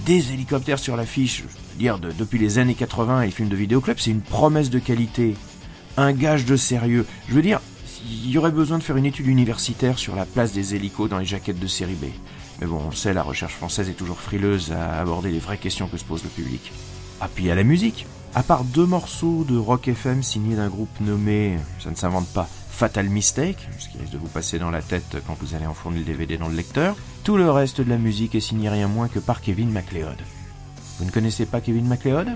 Des 0.05 0.33
hélicoptères 0.33 0.79
sur 0.79 0.97
l'affiche, 0.97 1.39
je 1.39 1.43
veux 1.45 1.79
dire, 1.79 1.99
de- 1.99 2.13
depuis 2.13 2.39
les 2.39 2.59
années 2.59 2.75
80 2.75 3.23
et 3.23 3.27
les 3.27 3.33
films 3.33 3.49
de 3.49 3.57
vidéoclub, 3.57 3.99
c'est 3.99 4.11
une 4.11 4.21
promesse 4.21 4.71
de 4.71 4.79
qualité. 4.79 5.35
Un 5.97 6.13
gage 6.13 6.45
de 6.45 6.57
sérieux. 6.57 7.07
Je 7.29 7.35
veux 7.35 7.43
dire, 7.43 7.61
il 8.05 8.31
y 8.31 8.39
aurait 8.39 8.53
besoin 8.53 8.79
de 8.79 8.83
faire 8.83 8.97
une 8.97 9.07
étude 9.07 9.27
universitaire 9.27 9.99
sur 9.99 10.15
la 10.15 10.25
place 10.27 10.53
des 10.53 10.75
hélicos 10.75 11.09
dans 11.09 11.19
les 11.19 11.25
jaquettes 11.25 11.59
de 11.59 11.67
série 11.67 11.95
B. 11.95 12.05
Mais 12.61 12.67
bon, 12.67 12.81
on 12.87 12.93
sait, 12.93 13.13
la 13.15 13.23
recherche 13.23 13.55
française 13.55 13.89
est 13.89 13.93
toujours 13.95 14.21
frileuse 14.21 14.73
à 14.73 15.01
aborder 15.01 15.31
les 15.31 15.39
vraies 15.39 15.59
questions 15.59 15.89
que 15.89 15.97
se 15.97 16.05
pose 16.05 16.23
le 16.23 16.29
public. 16.31 16.71
Ah, 17.21 17.29
puis 17.35 17.51
a 17.51 17.55
la 17.55 17.65
musique. 17.65 18.07
À 18.35 18.43
part 18.43 18.65
deux 18.65 18.87
morceaux 18.87 19.45
de 19.49 19.57
rock 19.57 19.89
FM 19.89 20.23
signés 20.23 20.57
d'un 20.57 20.69
groupe 20.69 21.01
nommé, 21.01 21.59
ça 21.81 21.91
ne 21.91 21.97
s'invente 21.97 22.29
pas, 22.29 22.49
Fatal 22.71 23.09
Mistake, 23.09 23.69
ce 23.79 23.89
qui 23.89 23.99
risque 23.99 24.13
de 24.13 24.19
vous 24.19 24.29
passer 24.29 24.59
dans 24.59 24.71
la 24.71 24.83
tête 24.83 25.17
quand 25.27 25.37
vous 25.41 25.55
allez 25.55 25.67
enfourner 25.67 25.99
le 25.99 26.05
DVD 26.05 26.37
dans 26.37 26.49
le 26.49 26.55
lecteur, 26.55 26.95
tout 27.25 27.37
le 27.37 27.51
reste 27.51 27.81
de 27.81 27.91
la 27.91 27.99
musique 27.99 28.35
est 28.35 28.41
signé 28.41 28.69
rien 28.69 28.87
moins 28.87 29.09
que 29.09 29.19
par 29.19 29.41
Kevin 29.41 29.71
MacLeod. 29.71 30.19
Vous 30.99 31.05
ne 31.05 31.11
connaissez 31.11 31.47
pas 31.47 31.61
Kevin 31.61 31.87
MacLeod? 31.87 32.29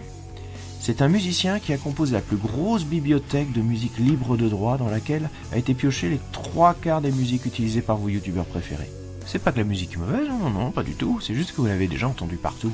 C'est 0.80 1.02
un 1.02 1.08
musicien 1.08 1.60
qui 1.60 1.72
a 1.72 1.78
composé 1.78 2.14
la 2.14 2.20
plus 2.20 2.36
grosse 2.36 2.84
bibliothèque 2.84 3.52
de 3.52 3.60
musique 3.60 3.98
libre 3.98 4.36
de 4.36 4.48
droit 4.48 4.78
dans 4.78 4.88
laquelle 4.88 5.30
a 5.52 5.58
été 5.58 5.74
pioché 5.74 6.08
les 6.08 6.20
trois 6.32 6.74
quarts 6.74 7.02
des 7.02 7.12
musiques 7.12 7.46
utilisées 7.46 7.82
par 7.82 7.98
vos 7.98 8.08
youtubeurs 8.08 8.46
préférés. 8.46 8.90
C'est 9.26 9.38
pas 9.38 9.52
que 9.52 9.58
la 9.58 9.64
musique 9.64 9.92
est 9.92 9.98
mauvaise, 9.98 10.26
non, 10.26 10.38
non, 10.38 10.50
non, 10.50 10.70
pas 10.72 10.82
du 10.82 10.94
tout, 10.94 11.20
c'est 11.20 11.34
juste 11.34 11.52
que 11.52 11.60
vous 11.60 11.68
l'avez 11.68 11.86
déjà 11.86 12.08
entendu 12.08 12.36
partout. 12.36 12.72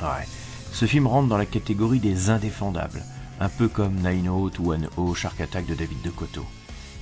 Ouais, 0.00 0.28
ce 0.74 0.86
film 0.86 1.06
rentre 1.06 1.28
dans 1.28 1.36
la 1.36 1.46
catégorie 1.46 2.00
des 2.00 2.30
indéfendables, 2.30 3.04
un 3.38 3.48
peu 3.48 3.68
comme 3.68 3.94
Nine 3.94 4.28
Out 4.28 4.58
ou 4.58 4.72
One 4.72 4.88
O 4.96 5.14
Shark 5.14 5.40
Attack 5.40 5.66
de 5.66 5.74
David 5.74 6.02
de 6.02 6.10
Coteau. 6.10 6.44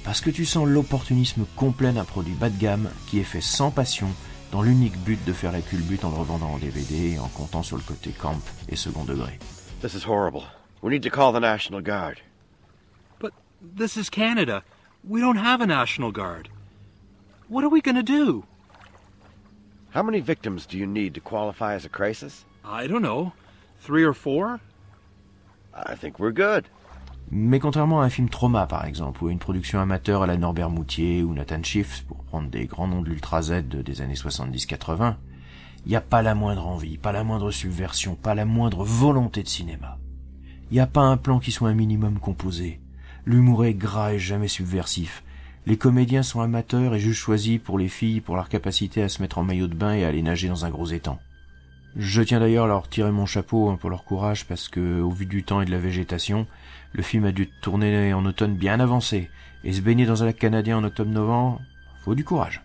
Parce 0.05 0.21
que 0.21 0.29
tu 0.29 0.45
sens 0.45 0.69
l'opportunisme 0.69 1.47
complet 1.57 1.91
d'un 1.91 2.05
produit 2.05 2.35
bas 2.35 2.51
de 2.51 2.59
gamme 2.59 2.91
qui 3.07 3.19
est 3.19 3.25
fait 3.25 3.41
sans 3.41 3.71
passion, 3.71 4.09
dans 4.51 4.61
l'unique 4.61 4.99
but 4.99 5.19
de 5.25 5.33
faire 5.33 5.53
la 5.53 5.63
culbute 5.63 6.05
en 6.05 6.11
le 6.11 6.17
revendant 6.17 6.51
en 6.51 6.59
DVD 6.59 7.13
et 7.13 7.19
en 7.19 7.29
comptant 7.29 7.63
sur 7.63 7.79
le 7.79 7.83
côté 7.83 8.11
camp 8.11 8.37
et 8.69 8.77
second 8.77 9.05
degré. 9.05 9.39
This 9.81 9.95
is 9.95 10.07
horrible. 10.07 10.43
We 10.83 10.93
need 10.93 11.03
to 11.05 11.11
call 11.11 11.33
the 11.33 11.41
National 11.41 11.81
Guard. 11.81 12.19
But 13.21 13.33
this 13.63 13.97
is 13.97 14.11
Canada. 14.11 14.65
We 15.03 15.23
don't 15.23 15.39
have 15.39 15.63
a 15.63 15.67
National 15.67 16.13
Guard. 16.13 16.51
What 17.49 17.65
are 17.65 17.71
we 17.71 17.81
going 17.81 17.97
to 17.97 18.03
do? 18.03 18.45
How 19.95 20.03
many 20.03 20.21
victims 20.21 20.67
do 20.67 20.77
you 20.77 20.87
need 20.87 21.15
to 21.15 21.21
qualify 21.21 21.75
as 21.75 21.87
a 21.87 21.89
crisis? 21.89 22.45
I 22.63 22.87
don't 22.87 23.03
know. 23.03 23.33
Three 23.85 24.05
or 24.05 24.15
four? 24.15 24.59
I 25.75 25.97
think 25.97 26.19
we're 26.19 26.33
good. 26.33 26.65
Mais 27.31 27.59
contrairement 27.61 28.03
à 28.03 28.05
un 28.05 28.11
film 28.11 28.29
Trauma 28.29 28.67
par 28.67 28.85
exemple, 28.85 29.25
ou 29.25 29.29
à 29.29 29.33
une 29.33 29.39
production 29.39 29.81
amateur 29.81 30.23
à 30.23 30.27
la 30.27 30.37
Norbert 30.37 30.71
Moutier 30.71 31.23
ou 31.23 31.33
Nathan 31.35 31.63
Schiff, 31.63 32.05
pour 32.07 32.23
prendre 32.25 32.51
des 32.51 32.67
grands 32.67 32.87
noms 32.89 33.01
de 33.01 33.09
l'Ultra 33.09 33.41
Z 33.43 33.67
de- 33.69 33.81
des 33.83 34.03
années 34.03 34.15
70-80, 34.15 35.17
il 35.87 35.89
n'y 35.89 35.97
a 35.97 36.01
pas 36.03 36.23
la 36.23 36.35
moindre 36.35 36.67
envie, 36.67 36.99
pas 36.99 37.13
la 37.13 37.25
moindre 37.25 37.51
subversion, 37.51 38.15
pas 38.15 38.35
la 38.35 38.45
moindre 38.45 38.85
volonté 38.85 39.43
de 39.43 39.49
cinéma. 39.49 39.99
Il 40.71 40.75
n'y 40.75 40.81
a 40.81 40.87
pas 40.87 41.01
un 41.01 41.17
plan 41.17 41.39
qui 41.39 41.53
soit 41.53 41.71
un 41.71 41.75
minimum 41.75 42.19
composé. 42.19 42.81
L'humour 43.25 43.65
est 43.65 43.75
gras 43.75 44.13
et 44.13 44.19
jamais 44.19 44.49
subversif. 44.49 45.23
Les 45.67 45.77
comédiens 45.77 46.23
sont 46.23 46.41
amateurs 46.41 46.95
et 46.95 47.01
juste 47.01 47.21
choisis 47.21 47.59
pour 47.61 47.79
les 47.79 47.89
filles 47.89 48.21
pour 48.21 48.37
leur 48.37 48.49
capacité 48.49 49.03
à 49.03 49.09
se 49.09 49.23
mettre 49.23 49.39
en 49.39 49.45
maillot 49.45 49.69
de 49.69 49.75
bain 49.75 49.95
et 49.95 50.05
à 50.05 50.09
aller 50.09 50.23
nager 50.23 50.49
dans 50.49 50.65
un 50.65 50.71
gros 50.71 50.87
étang. 50.87 51.19
Je 51.97 52.23
tiens 52.23 52.41
d'ailleurs 52.41 52.65
à 52.65 52.69
leur 52.69 52.89
tirer 52.89 53.13
mon 53.13 53.27
chapeau 53.27 53.69
hein, 53.69 53.77
pour 53.79 53.91
leur 53.91 54.05
courage 54.05 54.47
parce 54.47 54.69
que, 54.69 55.01
au 55.01 55.11
vu 55.11 55.27
du 55.27 55.45
temps 55.45 55.61
et 55.61 55.67
de 55.67 55.71
la 55.71 55.79
végétation, 55.79 56.47
le 56.93 57.03
film 57.03 57.25
a 57.25 57.33
dû 57.33 57.49
tourner 57.49 58.15
en 58.15 58.25
automne 58.25 58.55
bien 58.55 58.81
avancé 58.81 59.31
et 59.65 59.73
se 59.73 59.81
baigner 59.81 60.07
dans 60.07 60.23
un 60.23 60.27
lac 60.27 60.39
canadien 60.39 60.79
en 60.79 60.85
octobre-novembre, 60.85 61.61
faut 62.05 62.15
du 62.15 62.25
courage. 62.25 62.63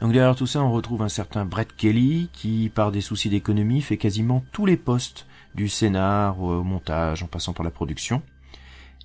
Donc 0.00 0.12
derrière 0.12 0.36
tout 0.36 0.46
ça, 0.46 0.62
on 0.62 0.72
retrouve 0.72 1.02
un 1.02 1.08
certain 1.08 1.44
Brett 1.44 1.74
Kelly 1.74 2.28
qui, 2.32 2.70
par 2.74 2.92
des 2.92 3.00
soucis 3.00 3.30
d'économie, 3.30 3.80
fait 3.80 3.96
quasiment 3.96 4.44
tous 4.52 4.66
les 4.66 4.76
postes 4.76 5.26
du 5.54 5.68
scénar 5.68 6.40
au 6.40 6.62
montage 6.62 7.22
en 7.22 7.26
passant 7.26 7.52
par 7.52 7.64
la 7.64 7.70
production 7.70 8.22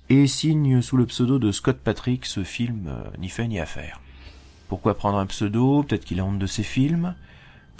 et 0.08 0.26
signe 0.26 0.82
sous 0.82 0.96
le 0.96 1.06
pseudo 1.06 1.38
de 1.38 1.52
Scott 1.52 1.78
Patrick 1.82 2.26
ce 2.26 2.44
film 2.44 2.88
euh, 2.88 3.04
ni 3.18 3.28
fait 3.28 3.48
ni 3.48 3.58
à 3.58 3.66
faire. 3.66 4.00
Pourquoi 4.68 4.94
prendre 4.94 5.18
un 5.18 5.26
pseudo? 5.26 5.82
Peut-être 5.82 6.04
qu'il 6.04 6.20
a 6.20 6.24
honte 6.24 6.38
de 6.38 6.46
ses 6.46 6.62
films. 6.62 7.14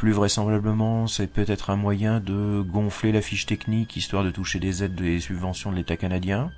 Plus 0.03 0.11
vraisemblablement, 0.11 1.07
c'est 1.07 1.29
peut-être 1.29 1.71
un 1.71 1.77
moyen 1.77 2.19
de 2.19 2.61
gonfler 2.61 3.13
la 3.13 3.21
fiche 3.21 3.47
technique 3.47 3.97
histoire 3.97 4.25
de 4.25 4.33
toucher 4.33 4.59
des 4.59 4.83
aides 4.83 4.97
des 4.97 5.21
subventions 5.21 5.71
de 5.71 5.77
l'État 5.77 5.97
canadien. 5.97 6.51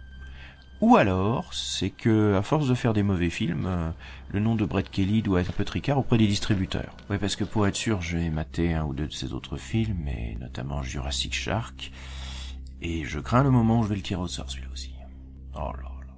Ou 0.80 0.96
alors, 0.96 1.52
c'est 1.52 1.90
que, 1.90 2.36
à 2.36 2.40
force 2.40 2.68
de 2.68 2.74
faire 2.74 2.94
des 2.94 3.02
mauvais 3.02 3.28
films, 3.28 3.66
euh, 3.66 3.90
le 4.32 4.40
nom 4.40 4.54
de 4.54 4.64
Brett 4.64 4.90
Kelly 4.90 5.20
doit 5.20 5.42
être 5.42 5.50
un 5.50 5.52
peu 5.52 5.66
tricard 5.66 5.98
auprès 5.98 6.16
des 6.16 6.26
distributeurs. 6.26 6.96
Oui, 7.10 7.18
parce 7.18 7.36
que 7.36 7.44
pour 7.44 7.66
être 7.66 7.76
sûr, 7.76 8.00
j'ai 8.00 8.30
maté 8.30 8.72
un 8.72 8.84
ou 8.84 8.94
deux 8.94 9.08
de 9.08 9.12
ses 9.12 9.34
autres 9.34 9.58
films, 9.58 10.08
et 10.08 10.38
notamment 10.40 10.82
Jurassic 10.82 11.34
Shark, 11.34 11.92
et 12.80 13.04
je 13.04 13.20
crains 13.20 13.42
le 13.42 13.50
moment 13.50 13.80
où 13.80 13.82
je 13.82 13.90
vais 13.90 13.96
le 13.96 14.00
tirer 14.00 14.22
au 14.22 14.26
sort, 14.26 14.50
celui-là 14.50 14.70
aussi. 14.72 14.94
Oh 15.54 15.70
là 15.82 15.82
là. 15.82 16.14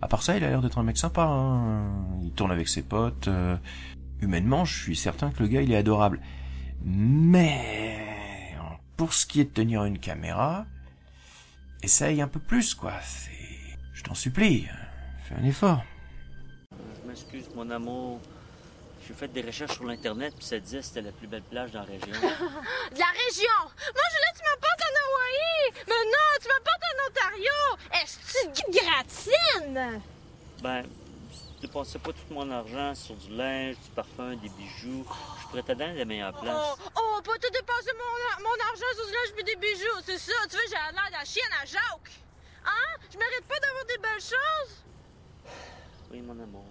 À 0.00 0.08
part 0.08 0.22
ça, 0.22 0.38
il 0.38 0.44
a 0.44 0.48
l'air 0.48 0.62
d'être 0.62 0.78
un 0.78 0.84
mec 0.84 0.96
sympa, 0.96 1.24
hein. 1.24 1.84
Il 2.22 2.32
tourne 2.32 2.50
avec 2.50 2.66
ses 2.66 2.80
potes. 2.80 3.28
euh, 3.28 3.58
humainement, 4.22 4.64
je 4.64 4.82
suis 4.82 4.96
certain 4.96 5.30
que 5.30 5.42
le 5.42 5.48
gars, 5.48 5.62
il 5.62 5.72
est 5.72 5.76
adorable. 5.76 6.20
Mais, 6.84 8.54
pour 8.96 9.12
ce 9.12 9.26
qui 9.26 9.40
est 9.40 9.44
de 9.44 9.50
tenir 9.50 9.84
une 9.84 9.98
caméra, 9.98 10.66
essaye 11.82 12.20
un 12.20 12.28
peu 12.28 12.40
plus, 12.40 12.74
quoi. 12.74 12.94
C'est... 13.02 13.30
Je 13.94 14.02
t'en 14.02 14.14
supplie, 14.14 14.66
fais 15.24 15.34
un 15.34 15.44
effort. 15.44 15.84
Je 16.72 17.08
m'excuse, 17.08 17.48
mon 17.54 17.68
amour. 17.70 18.20
J'ai 19.06 19.14
fait 19.14 19.28
des 19.28 19.42
recherches 19.42 19.74
sur 19.74 19.84
l'Internet, 19.84 20.34
puis 20.36 20.46
ça 20.46 20.58
disait 20.60 20.78
que 20.78 20.84
c'était 20.84 21.02
la 21.02 21.10
plus 21.10 21.26
belle 21.26 21.42
plage 21.42 21.72
dans 21.72 21.80
la 21.80 21.86
région. 21.86 22.06
De 22.06 22.12
la 22.98 23.10
région! 23.26 23.60
Moi, 23.64 24.04
je 24.12 24.20
là, 24.20 24.32
tu 24.36 24.42
m'apportes 24.44 24.82
en 24.86 24.94
Hawaï! 25.02 25.84
Mais 25.88 26.04
non, 26.06 26.30
tu 26.40 26.48
m'apportes 26.48 26.84
en 26.86 27.08
Ontario! 27.10 27.58
Est-ce 28.00 28.18
que 28.18 28.52
tu 28.54 28.62
gratines? 28.70 30.00
ben, 30.62 30.84
dépensais 31.60 31.98
pas 31.98 32.12
tout 32.12 32.34
mon 32.34 32.50
argent 32.50 32.94
sur 32.94 33.14
du 33.14 33.30
linge, 33.30 33.76
du 33.76 33.90
parfum, 33.90 34.34
des 34.36 34.48
bijoux. 34.48 35.06
Je 35.40 35.46
pourrais 35.48 35.62
te 35.62 35.72
donner 35.72 35.94
la 35.94 36.04
meilleure 36.04 36.32
place. 36.40 36.56
Oh, 36.56 36.90
oh, 36.96 37.20
pas 37.22 37.34
tout 37.34 37.50
dépenser 37.52 37.92
mon, 37.92 38.42
mon 38.42 38.64
argent 38.68 38.86
sur 38.94 39.06
du 39.06 39.12
linge 39.12 39.32
puis 39.34 39.44
des 39.44 39.56
bijoux, 39.56 40.00
c'est 40.04 40.18
ça. 40.18 40.32
Tu 40.48 40.56
vois, 40.56 40.64
j'ai 40.66 40.74
l'air 40.74 41.06
de 41.08 41.12
la 41.12 41.24
chienne 41.24 41.52
à 41.62 41.64
Jacques. 41.64 42.20
Hein? 42.64 42.98
Je 43.12 43.18
mérite 43.18 43.46
pas 43.46 43.58
d'avoir 43.60 43.84
des 43.84 43.98
belles 43.98 44.20
choses? 44.20 44.84
Oui, 46.10 46.20
mon 46.22 46.42
amour. 46.42 46.64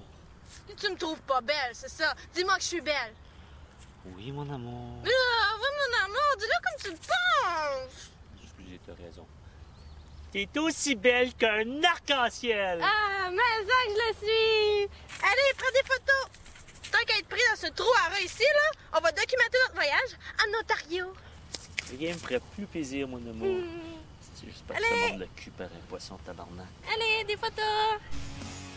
Tu 0.78 0.90
me 0.90 0.98
trouves 0.98 1.22
pas 1.22 1.42
belle, 1.42 1.74
c'est 1.74 1.90
ça. 1.90 2.14
Dis-moi 2.34 2.56
que 2.56 2.62
je 2.62 2.68
suis 2.68 2.82
belle. 2.82 3.14
Oui, 4.06 4.32
mon 4.32 4.50
amour. 4.54 5.04
Ah, 5.06 5.56
oui, 5.58 5.68
mon 5.80 6.06
amour, 6.06 6.36
dis-le 6.38 6.64
comme 6.64 6.82
tu 6.84 6.92
le 6.92 6.98
penses. 6.98 8.12
Excusez, 8.44 8.80
t'as 8.86 9.04
raison. 9.04 9.26
T'es 10.32 10.48
aussi 10.60 10.94
belle 10.94 11.34
qu'un 11.34 11.84
arc-en-ciel. 11.84 12.80
Ah, 12.84 13.30
mais 13.32 13.66
ça 13.66 13.74
que 13.88 13.94
je 13.94 14.08
le 14.08 14.28
suis. 14.28 14.90
Allez, 15.24 15.54
prends 15.58 15.72
des 15.74 15.88
photos. 15.88 16.30
Tant 16.92 17.00
qu'à 17.08 17.18
être 17.18 17.28
pris 17.28 17.42
dans 17.50 17.60
ce 17.60 17.74
trou 17.74 17.90
à 18.08 18.22
ici, 18.22 18.44
là, 18.44 18.80
on 18.98 19.02
va 19.02 19.12
documenter 19.12 19.58
notre 19.66 19.74
voyage 19.74 20.18
en 20.40 20.62
Ontario. 20.62 21.14
Rien 21.98 22.14
me 22.14 22.20
ferait 22.20 22.42
plus 22.56 22.68
plaisir, 22.68 23.08
mon 23.08 23.18
amour. 23.18 23.58
Si 24.36 24.46
juste 24.46 24.64
pas 24.66 24.76
que 24.76 25.20
le 25.20 25.28
cul 25.36 25.50
par 25.50 25.66
un 25.66 25.88
poisson 25.90 26.18
tabarnak. 26.24 26.68
Allez, 26.94 27.24
des 27.26 27.36
photos. 27.36 28.00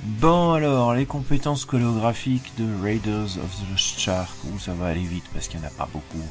Bon 0.05 0.55
alors, 0.55 0.95
les 0.95 1.07
compétences 1.07 1.67
chorégraphiques 1.67 2.57
de 2.57 2.83
Raiders 2.83 3.37
of 3.39 3.51
the 3.61 3.71
Lost 3.71 4.01
Shark, 4.01 4.33
où 4.45 4.59
ça 4.59 4.73
va 4.73 4.87
aller 4.87 5.05
vite 5.05 5.25
parce 5.33 5.49
qu'il 5.49 5.61
n'y 5.61 5.67
en 5.67 5.69
a 5.69 5.73
pas 5.73 5.89
beaucoup. 5.93 6.27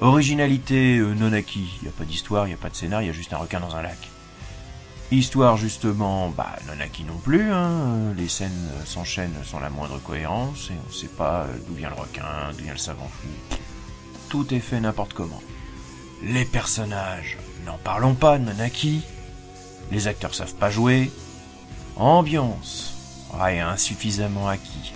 Originalité 0.00 0.96
euh, 0.96 1.14
non 1.14 1.32
acquis, 1.32 1.76
il 1.80 1.82
n'y 1.82 1.88
a 1.88 1.92
pas 1.92 2.04
d'histoire, 2.04 2.46
il 2.46 2.48
n'y 2.48 2.54
a 2.54 2.56
pas 2.56 2.70
de 2.70 2.74
scénar, 2.74 3.02
il 3.02 3.06
y 3.06 3.10
a 3.10 3.12
juste 3.12 3.32
un 3.34 3.36
requin 3.36 3.60
dans 3.60 3.76
un 3.76 3.82
lac. 3.82 3.98
Histoire 5.12 5.56
justement, 5.56 6.28
bah 6.28 6.54
non 6.68 6.80
acquis 6.80 7.02
non 7.02 7.18
plus, 7.18 7.50
hein. 7.50 8.14
les 8.16 8.28
scènes 8.28 8.70
s'enchaînent 8.84 9.34
sans 9.44 9.58
la 9.58 9.68
moindre 9.68 9.98
cohérence 9.98 10.70
et 10.70 10.74
on 10.88 10.92
sait 10.92 11.08
pas 11.08 11.46
euh, 11.46 11.56
d'où 11.66 11.74
vient 11.74 11.88
le 11.88 11.96
requin, 11.96 12.22
d'où 12.56 12.62
vient 12.62 12.74
le 12.74 12.78
savant 12.78 13.08
fou. 13.08 13.56
Tout 14.28 14.54
est 14.54 14.60
fait 14.60 14.78
n'importe 14.78 15.12
comment. 15.12 15.42
Les 16.22 16.44
personnages, 16.44 17.38
n'en 17.66 17.76
parlons 17.78 18.14
pas, 18.14 18.38
non 18.38 18.56
acquis. 18.60 19.02
Les 19.90 20.06
acteurs 20.06 20.32
savent 20.32 20.54
pas 20.54 20.70
jouer, 20.70 21.10
Ambiance. 21.96 22.94
Ouais, 23.34 23.58
insuffisamment 23.58 24.48
acquis. 24.48 24.92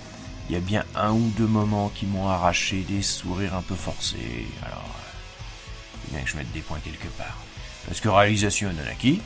Il 0.49 0.53
y 0.53 0.57
a 0.57 0.61
bien 0.61 0.85
un 0.95 1.11
ou 1.11 1.29
deux 1.37 1.47
moments 1.47 1.89
qui 1.89 2.05
m'ont 2.05 2.29
arraché 2.29 2.85
des 2.87 3.01
sourires 3.01 3.55
un 3.55 3.61
peu 3.61 3.75
forcés. 3.75 4.47
Alors, 4.63 4.77
euh, 4.77 6.05
faut 6.05 6.11
bien 6.11 6.21
que 6.21 6.29
je 6.29 6.37
mette 6.37 6.51
des 6.53 6.61
points 6.61 6.79
quelque 6.79 7.09
part. 7.17 7.37
Parce 7.85 7.99
que 7.99 8.07
réalisation 8.07 8.69
acquis, 8.89 9.21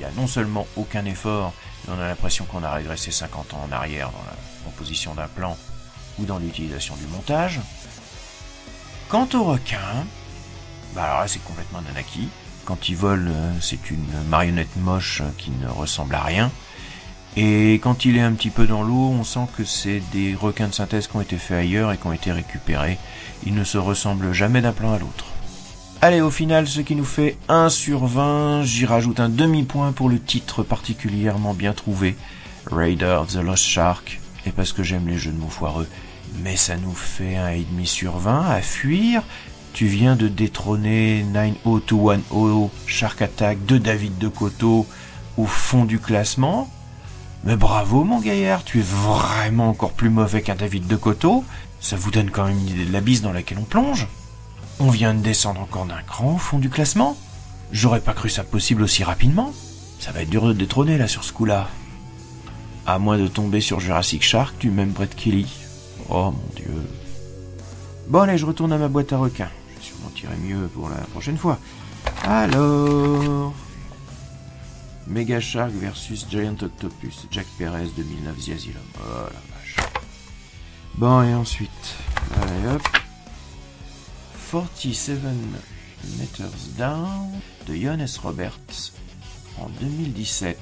y 0.00 0.04
a 0.04 0.10
non 0.16 0.26
seulement 0.26 0.66
aucun 0.76 1.04
effort, 1.04 1.52
mais 1.86 1.94
on 1.96 2.00
a 2.00 2.08
l'impression 2.08 2.44
qu'on 2.44 2.62
a 2.62 2.72
régressé 2.72 3.10
50 3.10 3.54
ans 3.54 3.66
en 3.68 3.72
arrière 3.72 4.10
dans 4.10 4.24
la 4.26 4.36
composition 4.64 5.14
d'un 5.14 5.28
plan 5.28 5.56
ou 6.18 6.24
dans 6.24 6.38
l'utilisation 6.38 6.96
du 6.96 7.06
montage. 7.06 7.60
Quant 9.08 9.28
au 9.34 9.44
requin, 9.44 10.06
bah 10.94 11.04
alors 11.04 11.20
là 11.20 11.28
c'est 11.28 11.42
complètement 11.44 11.80
acquis. 11.96 12.28
Quand 12.64 12.88
il 12.88 12.96
vole, 12.96 13.28
euh, 13.28 13.52
c'est 13.60 13.90
une 13.90 14.06
marionnette 14.28 14.76
moche 14.76 15.22
euh, 15.22 15.30
qui 15.38 15.50
ne 15.50 15.68
ressemble 15.68 16.14
à 16.14 16.22
rien. 16.22 16.50
Et 17.36 17.74
quand 17.74 18.04
il 18.04 18.16
est 18.16 18.22
un 18.22 18.32
petit 18.32 18.50
peu 18.50 18.66
dans 18.66 18.82
l'eau, 18.82 19.10
on 19.10 19.24
sent 19.24 19.46
que 19.56 19.64
c'est 19.64 20.02
des 20.12 20.34
requins 20.34 20.68
de 20.68 20.74
synthèse 20.74 21.06
qui 21.06 21.16
ont 21.16 21.20
été 21.20 21.36
faits 21.36 21.58
ailleurs 21.58 21.92
et 21.92 21.96
qui 21.96 22.06
ont 22.06 22.12
été 22.12 22.32
récupérés. 22.32 22.98
Ils 23.44 23.54
ne 23.54 23.64
se 23.64 23.78
ressemblent 23.78 24.32
jamais 24.32 24.60
d'un 24.60 24.72
plan 24.72 24.92
à 24.92 24.98
l'autre. 24.98 25.26
Allez, 26.02 26.22
au 26.22 26.30
final, 26.30 26.66
ce 26.66 26.80
qui 26.80 26.96
nous 26.96 27.04
fait 27.04 27.36
1 27.50 27.68
sur 27.68 28.06
20, 28.06 28.62
j'y 28.62 28.86
rajoute 28.86 29.20
un 29.20 29.28
demi-point 29.28 29.92
pour 29.92 30.08
le 30.08 30.18
titre 30.18 30.62
particulièrement 30.62 31.52
bien 31.52 31.74
trouvé, 31.74 32.16
Raider 32.64 33.18
of 33.20 33.34
the 33.34 33.42
Lost 33.42 33.64
Shark, 33.64 34.18
et 34.46 34.50
parce 34.50 34.72
que 34.72 34.82
j'aime 34.82 35.08
les 35.08 35.18
jeux 35.18 35.30
de 35.30 35.36
mots 35.36 35.50
foireux. 35.50 35.86
Mais 36.42 36.56
ça 36.56 36.78
nous 36.78 36.94
fait 36.94 37.36
un 37.36 37.50
et 37.50 37.66
demi 37.70 37.86
sur 37.86 38.16
20 38.16 38.48
à 38.48 38.62
fuir. 38.62 39.22
Tu 39.74 39.88
viens 39.88 40.16
de 40.16 40.26
détrôner 40.26 41.22
90210 41.34 42.70
Shark 42.86 43.20
Attack 43.20 43.66
de 43.66 43.76
David 43.76 44.16
de 44.16 44.28
Coteau 44.28 44.86
au 45.36 45.44
fond 45.44 45.84
du 45.84 45.98
classement. 45.98 46.70
Mais 47.44 47.56
bravo 47.56 48.04
mon 48.04 48.20
gaillard, 48.20 48.64
tu 48.64 48.78
es 48.78 48.84
vraiment 48.84 49.68
encore 49.68 49.92
plus 49.92 50.08
mauvais 50.08 50.40
qu'un 50.40 50.54
David 50.54 50.86
de 50.86 50.96
Coteau. 50.96 51.44
Ça 51.78 51.96
vous 51.96 52.10
donne 52.10 52.30
quand 52.30 52.46
même 52.46 52.58
une 52.58 52.68
idée 52.70 52.86
de 52.86 52.92
la 52.92 53.02
bise 53.02 53.20
dans 53.20 53.32
laquelle 53.32 53.58
on 53.58 53.64
plonge. 53.64 54.08
On 54.82 54.88
vient 54.88 55.12
de 55.12 55.20
descendre 55.20 55.60
encore 55.60 55.84
d'un 55.84 56.00
cran 56.00 56.36
au 56.36 56.38
fond 56.38 56.58
du 56.58 56.70
classement. 56.70 57.14
J'aurais 57.70 58.00
pas 58.00 58.14
cru 58.14 58.30
ça 58.30 58.44
possible 58.44 58.82
aussi 58.82 59.04
rapidement. 59.04 59.52
Ça 59.98 60.10
va 60.10 60.22
être 60.22 60.30
dur 60.30 60.46
de 60.46 60.54
détrôner 60.54 60.96
là 60.96 61.06
sur 61.06 61.22
ce 61.22 61.34
coup-là. 61.34 61.68
À 62.86 62.98
moins 62.98 63.18
de 63.18 63.26
tomber 63.26 63.60
sur 63.60 63.78
Jurassic 63.78 64.22
Shark 64.22 64.56
du 64.58 64.70
même 64.70 64.92
Brett 64.92 65.14
Kelly. 65.14 65.46
Oh 66.08 66.30
mon 66.30 66.54
dieu. 66.56 66.72
Bon 68.08 68.20
allez, 68.20 68.38
je 68.38 68.46
retourne 68.46 68.72
à 68.72 68.78
ma 68.78 68.88
boîte 68.88 69.12
à 69.12 69.18
requins. 69.18 69.50
Je 69.68 69.74
vais 69.76 69.82
sûrement 69.82 70.08
tirer 70.14 70.36
mieux 70.36 70.66
pour 70.68 70.88
la 70.88 70.96
prochaine 70.96 71.36
fois. 71.36 71.58
Alors... 72.24 73.52
Mega 75.06 75.40
Shark 75.40 75.72
versus 75.72 76.26
Giant 76.30 76.56
Octopus, 76.62 77.26
Jack 77.30 77.46
Perez 77.58 77.88
2009 77.96 78.36
The. 78.36 78.50
Oh 78.96 79.24
la 79.24 79.56
vache. 79.56 79.76
Bon, 80.94 81.22
et 81.22 81.34
ensuite, 81.34 81.96
allez 82.40 82.74
hop. 82.74 82.82
47 84.50 85.20
Meters 86.18 86.74
Down 86.76 87.30
de 87.68 87.74
Johannes 87.76 88.08
Roberts 88.20 88.92
en 89.60 89.68
2017. 89.80 90.58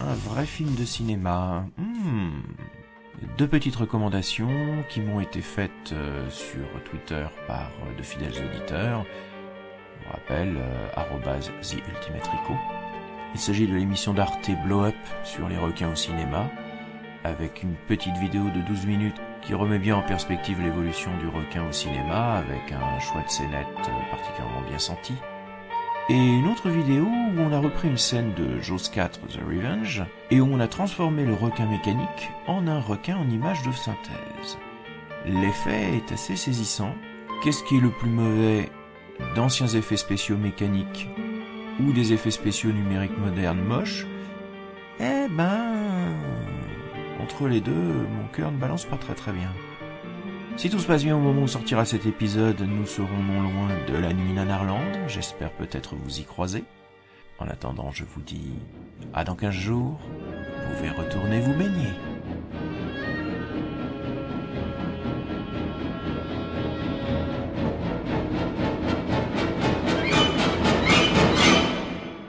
Un 0.00 0.14
vrai 0.14 0.44
film 0.44 0.74
de 0.74 0.84
cinéma. 0.84 1.64
Hmm. 1.78 2.42
Deux 3.38 3.48
petites 3.48 3.76
recommandations 3.76 4.84
qui 4.90 5.00
m'ont 5.00 5.20
été 5.20 5.40
faites 5.40 5.92
euh, 5.92 6.28
sur 6.28 6.66
Twitter 6.90 7.24
par 7.46 7.70
euh, 7.86 7.96
de 7.96 8.02
fidèles 8.02 8.34
auditeurs. 8.44 9.06
Vous 10.04 10.12
rappelle, 10.12 10.58
euh. 10.58 10.88
Il 13.34 13.40
s'agit 13.40 13.66
de 13.66 13.74
l'émission 13.74 14.12
d'Arte 14.12 14.50
Blow 14.66 14.84
Up 14.84 14.94
sur 15.24 15.48
les 15.48 15.56
requins 15.56 15.90
au 15.90 15.96
cinéma, 15.96 16.50
avec 17.24 17.62
une 17.62 17.74
petite 17.88 18.16
vidéo 18.18 18.44
de 18.50 18.60
12 18.60 18.86
minutes 18.86 19.20
qui 19.42 19.54
remet 19.54 19.78
bien 19.78 19.96
en 19.96 20.02
perspective 20.02 20.60
l'évolution 20.60 21.10
du 21.18 21.26
requin 21.26 21.66
au 21.68 21.72
cinéma, 21.72 22.34
avec 22.34 22.72
un 22.72 23.00
choix 23.00 23.22
de 23.22 23.30
scénette 23.30 23.66
euh, 23.78 24.10
particulièrement 24.10 24.62
bien 24.68 24.78
senti. 24.78 25.14
Et 26.10 26.16
une 26.16 26.46
autre 26.48 26.68
vidéo 26.68 27.04
où 27.06 27.40
on 27.40 27.52
a 27.52 27.58
repris 27.58 27.88
une 27.88 27.96
scène 27.96 28.34
de 28.34 28.60
Jaws 28.60 28.90
4 28.92 29.20
The 29.20 29.40
Revenge, 29.40 30.04
et 30.30 30.40
où 30.40 30.48
on 30.52 30.60
a 30.60 30.68
transformé 30.68 31.24
le 31.24 31.32
requin 31.34 31.66
mécanique 31.66 32.30
en 32.46 32.66
un 32.66 32.80
requin 32.80 33.16
en 33.16 33.28
image 33.30 33.62
de 33.62 33.72
synthèse. 33.72 34.58
L'effet 35.24 35.96
est 35.96 36.12
assez 36.12 36.36
saisissant. 36.36 36.94
Qu'est-ce 37.42 37.64
qui 37.64 37.78
est 37.78 37.80
le 37.80 37.90
plus 37.90 38.10
mauvais 38.10 38.68
D'anciens 39.34 39.68
effets 39.68 39.96
spéciaux 39.96 40.36
mécaniques 40.36 41.08
ou 41.80 41.92
des 41.92 42.12
effets 42.12 42.30
spéciaux 42.30 42.72
numériques 42.72 43.18
modernes 43.18 43.62
moches, 43.62 44.06
eh 45.00 45.28
ben, 45.30 45.83
entre 47.24 47.48
les 47.48 47.62
deux, 47.62 47.72
mon 47.72 48.28
cœur 48.34 48.52
ne 48.52 48.58
balance 48.58 48.84
pas 48.84 48.98
très 48.98 49.14
très 49.14 49.32
bien. 49.32 49.50
Si 50.58 50.68
tout 50.68 50.78
se 50.78 50.86
passe 50.86 51.04
bien 51.04 51.16
au 51.16 51.20
moment 51.20 51.44
où 51.44 51.48
sortira 51.48 51.86
cet 51.86 52.04
épisode, 52.04 52.60
nous 52.60 52.84
serons 52.84 53.16
non 53.16 53.40
loin 53.40 53.68
de 53.88 53.96
la 53.96 54.12
nuit 54.12 54.34
Nanarland, 54.34 55.08
j'espère 55.08 55.50
peut-être 55.52 55.94
vous 55.96 56.20
y 56.20 56.24
croiser. 56.24 56.64
En 57.38 57.48
attendant, 57.48 57.90
je 57.92 58.04
vous 58.04 58.20
dis 58.20 58.52
à 59.14 59.24
dans 59.24 59.36
15 59.36 59.54
jours, 59.54 59.98
vous 60.02 60.76
pouvez 60.76 60.90
retourner 60.90 61.40
vous 61.40 61.54
baigner. 61.54 61.88